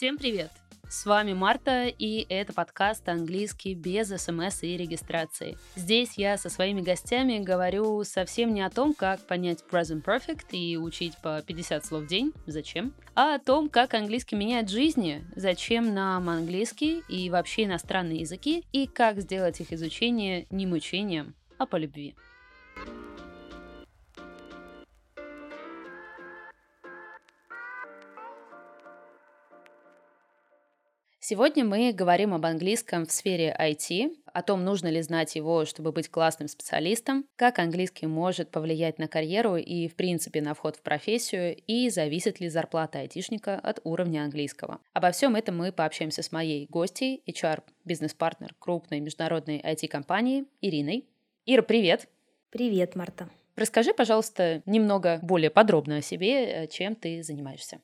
Всем 0.00 0.16
привет! 0.16 0.50
С 0.88 1.04
вами 1.04 1.34
Марта, 1.34 1.84
и 1.86 2.24
это 2.30 2.54
подкаст 2.54 3.06
«Английский 3.06 3.74
без 3.74 4.08
смс 4.08 4.62
и 4.62 4.74
регистрации». 4.74 5.58
Здесь 5.76 6.14
я 6.16 6.38
со 6.38 6.48
своими 6.48 6.80
гостями 6.80 7.38
говорю 7.38 8.02
совсем 8.04 8.54
не 8.54 8.62
о 8.62 8.70
том, 8.70 8.94
как 8.94 9.20
понять 9.26 9.62
present 9.70 10.02
perfect 10.02 10.52
и 10.52 10.78
учить 10.78 11.18
по 11.22 11.42
50 11.42 11.84
слов 11.84 12.04
в 12.04 12.06
день, 12.06 12.32
зачем, 12.46 12.94
а 13.14 13.34
о 13.34 13.38
том, 13.38 13.68
как 13.68 13.92
английский 13.92 14.36
меняет 14.36 14.70
жизни, 14.70 15.22
зачем 15.36 15.92
нам 15.92 16.30
английский 16.30 17.02
и 17.06 17.28
вообще 17.28 17.64
иностранные 17.64 18.20
языки, 18.20 18.64
и 18.72 18.86
как 18.86 19.20
сделать 19.20 19.60
их 19.60 19.70
изучение 19.70 20.46
не 20.48 20.64
мучением, 20.64 21.34
а 21.58 21.66
по 21.66 21.76
любви. 21.76 22.14
Сегодня 31.30 31.64
мы 31.64 31.92
говорим 31.92 32.34
об 32.34 32.44
английском 32.44 33.06
в 33.06 33.12
сфере 33.12 33.56
IT, 33.56 34.16
о 34.32 34.42
том, 34.42 34.64
нужно 34.64 34.88
ли 34.88 35.00
знать 35.00 35.36
его, 35.36 35.64
чтобы 35.64 35.92
быть 35.92 36.08
классным 36.08 36.48
специалистом, 36.48 37.24
как 37.36 37.60
английский 37.60 38.08
может 38.08 38.50
повлиять 38.50 38.98
на 38.98 39.06
карьеру 39.06 39.54
и, 39.54 39.86
в 39.86 39.94
принципе, 39.94 40.42
на 40.42 40.54
вход 40.54 40.74
в 40.74 40.82
профессию, 40.82 41.56
и 41.68 41.88
зависит 41.88 42.40
ли 42.40 42.48
зарплата 42.48 42.98
айтишника 42.98 43.54
от 43.54 43.78
уровня 43.84 44.22
английского. 44.24 44.80
Обо 44.92 45.12
всем 45.12 45.36
этом 45.36 45.56
мы 45.56 45.70
пообщаемся 45.70 46.24
с 46.24 46.32
моей 46.32 46.66
гостьей, 46.66 47.22
HR-бизнес-партнер 47.28 48.56
крупной 48.58 48.98
международной 48.98 49.60
IT-компании 49.60 50.46
Ириной. 50.60 51.06
Ира, 51.46 51.62
привет! 51.62 52.08
Привет, 52.50 52.96
Марта. 52.96 53.30
Расскажи, 53.54 53.94
пожалуйста, 53.94 54.62
немного 54.66 55.20
более 55.22 55.50
подробно 55.50 55.98
о 55.98 56.02
себе, 56.02 56.66
чем 56.72 56.96
ты 56.96 57.22
занимаешься. 57.22 57.80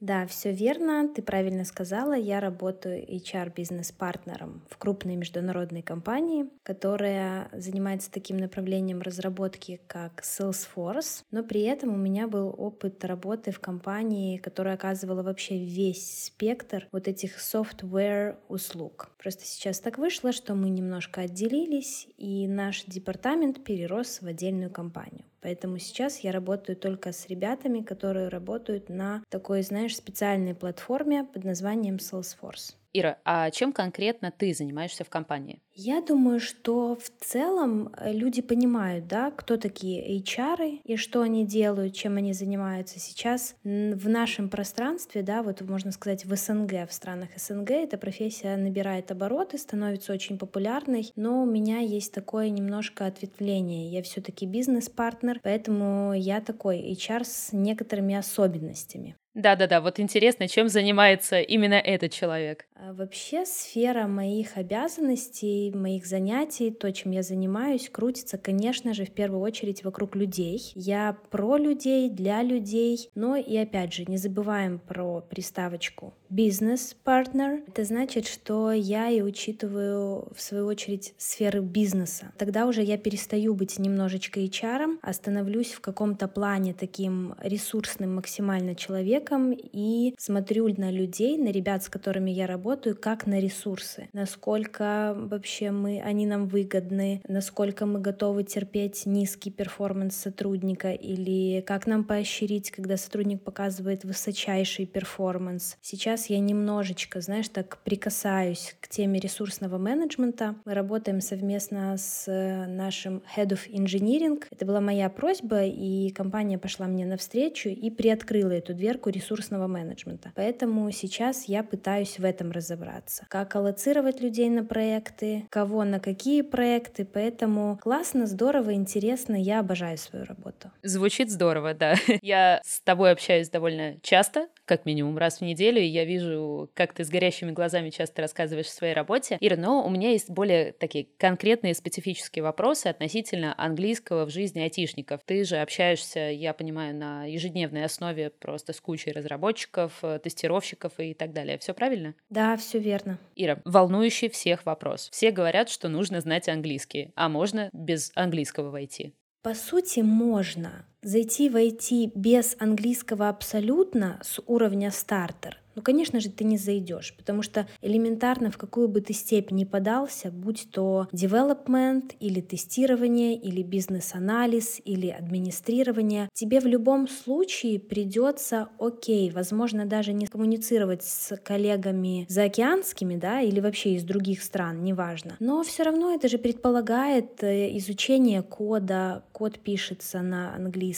Да, 0.00 0.26
все 0.26 0.50
верно, 0.50 1.08
ты 1.14 1.20
правильно 1.20 1.66
сказала. 1.66 2.14
Я 2.14 2.40
работаю 2.40 3.04
HR-бизнес-партнером 3.06 4.62
в 4.70 4.78
крупной 4.78 5.16
международной 5.16 5.82
компании, 5.82 6.48
которая 6.62 7.50
занимается 7.52 8.10
таким 8.10 8.38
направлением 8.38 9.02
разработки, 9.02 9.78
как 9.86 10.22
Salesforce, 10.22 11.24
но 11.30 11.42
при 11.42 11.60
этом 11.64 11.92
у 11.92 11.98
меня 11.98 12.28
был 12.28 12.54
опыт 12.56 13.04
работы 13.04 13.50
в 13.50 13.60
компании, 13.60 14.38
которая 14.38 14.76
оказывала 14.76 15.22
вообще 15.22 15.58
весь 15.58 16.24
спектр 16.24 16.88
вот 16.92 17.06
этих 17.06 17.36
software 17.38 18.38
услуг. 18.48 19.10
Просто 19.18 19.44
сейчас 19.44 19.80
так 19.80 19.98
вышло, 19.98 20.32
что 20.32 20.54
мы 20.54 20.70
немножко 20.70 21.20
отделились, 21.20 22.08
и 22.16 22.48
наш 22.48 22.84
департамент 22.84 23.62
перерос 23.64 24.22
в 24.22 24.26
отдельную 24.26 24.70
компанию. 24.70 25.24
Поэтому 25.40 25.78
сейчас 25.78 26.20
я 26.20 26.32
работаю 26.32 26.76
только 26.76 27.12
с 27.12 27.26
ребятами, 27.26 27.80
которые 27.80 28.28
работают 28.28 28.88
на 28.88 29.22
такой, 29.30 29.62
знаешь, 29.62 29.96
специальной 29.96 30.54
платформе 30.54 31.24
под 31.24 31.44
названием 31.44 31.96
Salesforce. 31.96 32.74
Ира, 32.92 33.18
а 33.24 33.50
чем 33.50 33.72
конкретно 33.72 34.32
ты 34.36 34.52
занимаешься 34.52 35.04
в 35.04 35.10
компании? 35.10 35.62
Я 35.74 36.02
думаю, 36.02 36.40
что 36.40 36.96
в 36.96 37.24
целом 37.24 37.94
э, 37.96 38.12
люди 38.12 38.42
понимают, 38.42 39.06
да, 39.06 39.30
кто 39.30 39.56
такие 39.56 40.18
HR 40.18 40.80
и 40.82 40.96
что 40.96 41.22
они 41.22 41.46
делают, 41.46 41.94
чем 41.94 42.16
они 42.16 42.32
занимаются. 42.32 42.98
Сейчас 42.98 43.54
в 43.62 44.08
нашем 44.08 44.48
пространстве, 44.48 45.22
да, 45.22 45.42
вот 45.44 45.60
можно 45.60 45.92
сказать 45.92 46.24
в 46.24 46.34
СНГ, 46.34 46.88
в 46.88 46.92
странах 46.92 47.30
СНГ 47.36 47.70
эта 47.70 47.96
профессия 47.96 48.56
набирает 48.56 49.12
обороты, 49.12 49.56
становится 49.56 50.12
очень 50.12 50.36
популярной, 50.36 51.12
но 51.14 51.42
у 51.42 51.46
меня 51.46 51.78
есть 51.78 52.12
такое 52.12 52.50
немножко 52.50 53.06
ответвление. 53.06 53.88
Я 53.90 54.02
все-таки 54.02 54.46
бизнес-партнер, 54.46 55.38
поэтому 55.42 56.12
я 56.12 56.40
такой 56.40 56.92
HR 56.92 57.22
с 57.24 57.52
некоторыми 57.52 58.16
особенностями. 58.16 59.16
Да-да-да, 59.34 59.80
вот 59.80 60.00
интересно, 60.00 60.48
чем 60.48 60.68
занимается 60.68 61.40
именно 61.40 61.74
этот 61.74 62.12
человек. 62.12 62.66
А 62.82 62.94
вообще 62.94 63.44
сфера 63.44 64.06
моих 64.06 64.56
обязанностей, 64.56 65.70
моих 65.70 66.06
занятий, 66.06 66.70
то, 66.70 66.90
чем 66.92 67.12
я 67.12 67.22
занимаюсь, 67.22 67.90
крутится, 67.90 68.38
конечно 68.38 68.94
же, 68.94 69.04
в 69.04 69.10
первую 69.10 69.42
очередь 69.42 69.84
вокруг 69.84 70.16
людей. 70.16 70.72
Я 70.74 71.18
про 71.30 71.58
людей, 71.58 72.08
для 72.08 72.42
людей, 72.42 73.10
но 73.14 73.36
и 73.36 73.54
опять 73.58 73.92
же, 73.92 74.06
не 74.06 74.16
забываем 74.16 74.78
про 74.78 75.20
приставочку 75.20 76.14
бизнес-партнер. 76.30 77.64
Это 77.66 77.84
значит, 77.84 78.26
что 78.26 78.72
я 78.72 79.10
и 79.10 79.20
учитываю, 79.20 80.28
в 80.34 80.40
свою 80.40 80.66
очередь, 80.66 81.12
сферы 81.18 81.60
бизнеса. 81.60 82.32
Тогда 82.38 82.66
уже 82.66 82.82
я 82.82 82.96
перестаю 82.96 83.54
быть 83.54 83.78
немножечко 83.78 84.40
HR, 84.40 84.98
а 85.02 85.12
становлюсь 85.12 85.72
в 85.72 85.80
каком-то 85.80 86.28
плане 86.28 86.72
таким 86.72 87.34
ресурсным 87.42 88.14
максимально 88.14 88.74
человеком, 88.74 89.52
и 89.52 90.14
смотрю 90.18 90.68
на 90.76 90.90
людей, 90.90 91.36
на 91.36 91.50
ребят, 91.50 91.82
с 91.82 91.88
которыми 91.88 92.30
я 92.30 92.46
работаю, 92.46 92.69
как 92.76 93.26
на 93.26 93.40
ресурсы. 93.40 94.08
Насколько 94.12 95.14
вообще 95.16 95.70
мы, 95.70 96.00
они 96.00 96.26
нам 96.26 96.46
выгодны, 96.46 97.22
насколько 97.28 97.86
мы 97.86 98.00
готовы 98.00 98.44
терпеть 98.44 99.06
низкий 99.06 99.50
performance 99.50 100.16
сотрудника 100.16 100.92
или 100.92 101.60
как 101.62 101.86
нам 101.86 102.04
поощрить, 102.04 102.70
когда 102.70 102.96
сотрудник 102.96 103.42
показывает 103.42 104.04
высочайший 104.04 104.86
performance. 104.86 105.76
Сейчас 105.80 106.26
я 106.26 106.38
немножечко, 106.38 107.20
знаешь, 107.20 107.48
так 107.48 107.78
прикасаюсь 107.84 108.76
к 108.80 108.88
теме 108.88 109.20
ресурсного 109.20 109.78
менеджмента. 109.78 110.56
Мы 110.64 110.74
работаем 110.74 111.20
совместно 111.20 111.96
с 111.96 112.26
нашим 112.68 113.22
Head 113.36 113.48
of 113.48 113.70
Engineering. 113.70 114.42
Это 114.50 114.66
была 114.66 114.80
моя 114.80 115.08
просьба, 115.10 115.64
и 115.64 116.10
компания 116.10 116.58
пошла 116.58 116.86
мне 116.86 117.06
навстречу 117.06 117.68
и 117.68 117.90
приоткрыла 117.90 118.52
эту 118.52 118.74
дверку 118.74 119.10
ресурсного 119.10 119.66
менеджмента. 119.66 120.32
Поэтому 120.34 120.90
сейчас 120.90 121.44
я 121.44 121.62
пытаюсь 121.62 122.18
в 122.18 122.24
этом 122.24 122.52
разобраться. 122.60 123.26
Как 123.28 123.56
аллоцировать 123.56 124.20
людей 124.20 124.48
на 124.50 124.64
проекты, 124.64 125.46
кого 125.50 125.84
на 125.84 125.98
какие 125.98 126.42
проекты. 126.42 127.04
Поэтому 127.04 127.78
классно, 127.82 128.26
здорово, 128.26 128.74
интересно. 128.74 129.34
Я 129.34 129.60
обожаю 129.60 129.98
свою 129.98 130.24
работу. 130.26 130.70
Звучит 130.82 131.30
здорово, 131.30 131.74
да. 131.74 131.94
Я 132.22 132.60
с 132.64 132.80
тобой 132.82 133.12
общаюсь 133.12 133.48
довольно 133.48 133.98
часто, 134.02 134.48
как 134.64 134.86
минимум 134.86 135.18
раз 135.18 135.38
в 135.38 135.40
неделю, 135.42 135.80
и 135.80 135.86
я 135.86 136.04
вижу, 136.04 136.70
как 136.74 136.92
ты 136.92 137.04
с 137.04 137.08
горящими 137.08 137.50
глазами 137.50 137.90
часто 137.90 138.22
рассказываешь 138.22 138.68
о 138.68 138.72
своей 138.72 138.94
работе. 138.94 139.36
Ира, 139.40 139.56
но 139.56 139.84
у 139.84 139.90
меня 139.90 140.10
есть 140.10 140.30
более 140.30 140.72
такие 140.72 141.08
конкретные 141.18 141.74
специфические 141.74 142.44
вопросы 142.44 142.86
относительно 142.86 143.54
английского 143.58 144.26
в 144.26 144.30
жизни 144.30 144.60
айтишников. 144.60 145.22
Ты 145.24 145.44
же 145.44 145.56
общаешься, 145.56 146.20
я 146.30 146.52
понимаю, 146.52 146.94
на 146.94 147.24
ежедневной 147.24 147.84
основе 147.84 148.30
просто 148.30 148.72
с 148.72 148.80
кучей 148.80 149.10
разработчиков, 149.10 149.92
э, 150.02 150.20
тестировщиков 150.22 150.92
и 150.98 151.14
так 151.14 151.32
далее. 151.32 151.58
Все 151.58 151.74
правильно? 151.74 152.14
Да, 152.28 152.49
все 152.56 152.78
верно. 152.78 153.18
Ира, 153.36 153.60
волнующий 153.64 154.28
всех 154.28 154.66
вопрос. 154.66 155.08
Все 155.12 155.30
говорят, 155.30 155.68
что 155.68 155.88
нужно 155.88 156.20
знать 156.20 156.48
английский, 156.48 157.12
а 157.14 157.28
можно 157.28 157.70
без 157.72 158.12
английского 158.14 158.70
войти. 158.70 159.14
По 159.42 159.54
сути, 159.54 160.00
можно 160.00 160.84
зайти 161.02 161.48
в 161.48 161.56
IT 161.56 162.12
без 162.14 162.56
английского 162.58 163.28
абсолютно 163.28 164.20
с 164.22 164.40
уровня 164.46 164.90
стартер 164.90 165.60
ну, 165.80 165.82
конечно 165.82 166.20
же, 166.20 166.28
ты 166.28 166.44
не 166.44 166.58
зайдешь, 166.58 167.14
потому 167.16 167.42
что 167.42 167.66
элементарно 167.80 168.50
в 168.50 168.58
какую 168.58 168.88
бы 168.88 169.00
ты 169.00 169.12
степень 169.12 169.56
ни 169.56 169.64
подался, 169.64 170.30
будь 170.30 170.68
то 170.70 171.08
development 171.12 172.16
или 172.20 172.42
тестирование, 172.42 173.34
или 173.34 173.62
бизнес-анализ, 173.62 174.80
или 174.84 175.08
администрирование, 175.08 176.28
тебе 176.34 176.60
в 176.60 176.66
любом 176.66 177.08
случае 177.08 177.78
придется, 177.78 178.68
окей, 178.78 179.30
возможно, 179.30 179.86
даже 179.86 180.12
не 180.12 180.26
коммуницировать 180.26 181.02
с 181.02 181.36
коллегами 181.38 182.26
заокеанскими, 182.28 183.16
да, 183.16 183.40
или 183.40 183.60
вообще 183.60 183.94
из 183.94 184.04
других 184.04 184.42
стран, 184.42 184.82
неважно. 184.84 185.36
Но 185.40 185.62
все 185.62 185.84
равно 185.84 186.12
это 186.12 186.28
же 186.28 186.36
предполагает 186.38 187.42
э, 187.42 187.76
изучение 187.78 188.42
кода, 188.42 189.24
код 189.32 189.58
пишется 189.58 190.20
на 190.20 190.54
английском. 190.54 190.89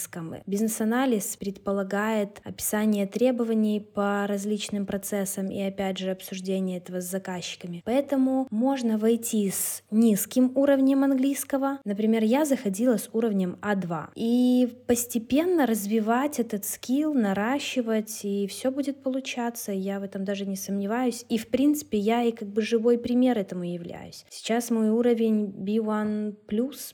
Бизнес-анализ 0.45 1.37
предполагает 1.37 2.41
описание 2.43 3.07
требований 3.07 3.79
по 3.79 4.25
различным 4.27 4.85
процессам 4.85 5.49
и 5.49 5.61
опять 5.61 5.97
же 5.97 6.11
обсуждение 6.11 6.77
этого 6.77 7.01
с 7.01 7.09
заказчиками. 7.09 7.81
Поэтому 7.85 8.47
можно 8.49 8.97
войти 8.97 9.49
с 9.49 9.83
низким 9.91 10.51
уровнем 10.55 11.03
английского. 11.03 11.79
Например, 11.85 12.23
я 12.23 12.45
заходила 12.45 12.97
с 12.97 13.09
уровнем 13.13 13.57
А2. 13.61 14.09
И 14.15 14.83
постепенно 14.87 15.65
развивать 15.65 16.39
этот 16.39 16.65
скилл, 16.65 17.13
наращивать, 17.13 18.21
и 18.23 18.47
все 18.47 18.71
будет 18.71 19.03
получаться. 19.03 19.71
Я 19.71 19.99
в 19.99 20.03
этом 20.03 20.23
даже 20.23 20.45
не 20.45 20.55
сомневаюсь. 20.55 21.25
И 21.29 21.37
в 21.37 21.47
принципе 21.47 21.97
я 21.97 22.23
и 22.23 22.31
как 22.31 22.47
бы 22.47 22.61
живой 22.61 22.97
пример 22.97 23.37
этому 23.37 23.63
являюсь. 23.63 24.25
Сейчас 24.29 24.69
мой 24.69 24.89
уровень 24.89 25.45
B1+, 25.45 26.35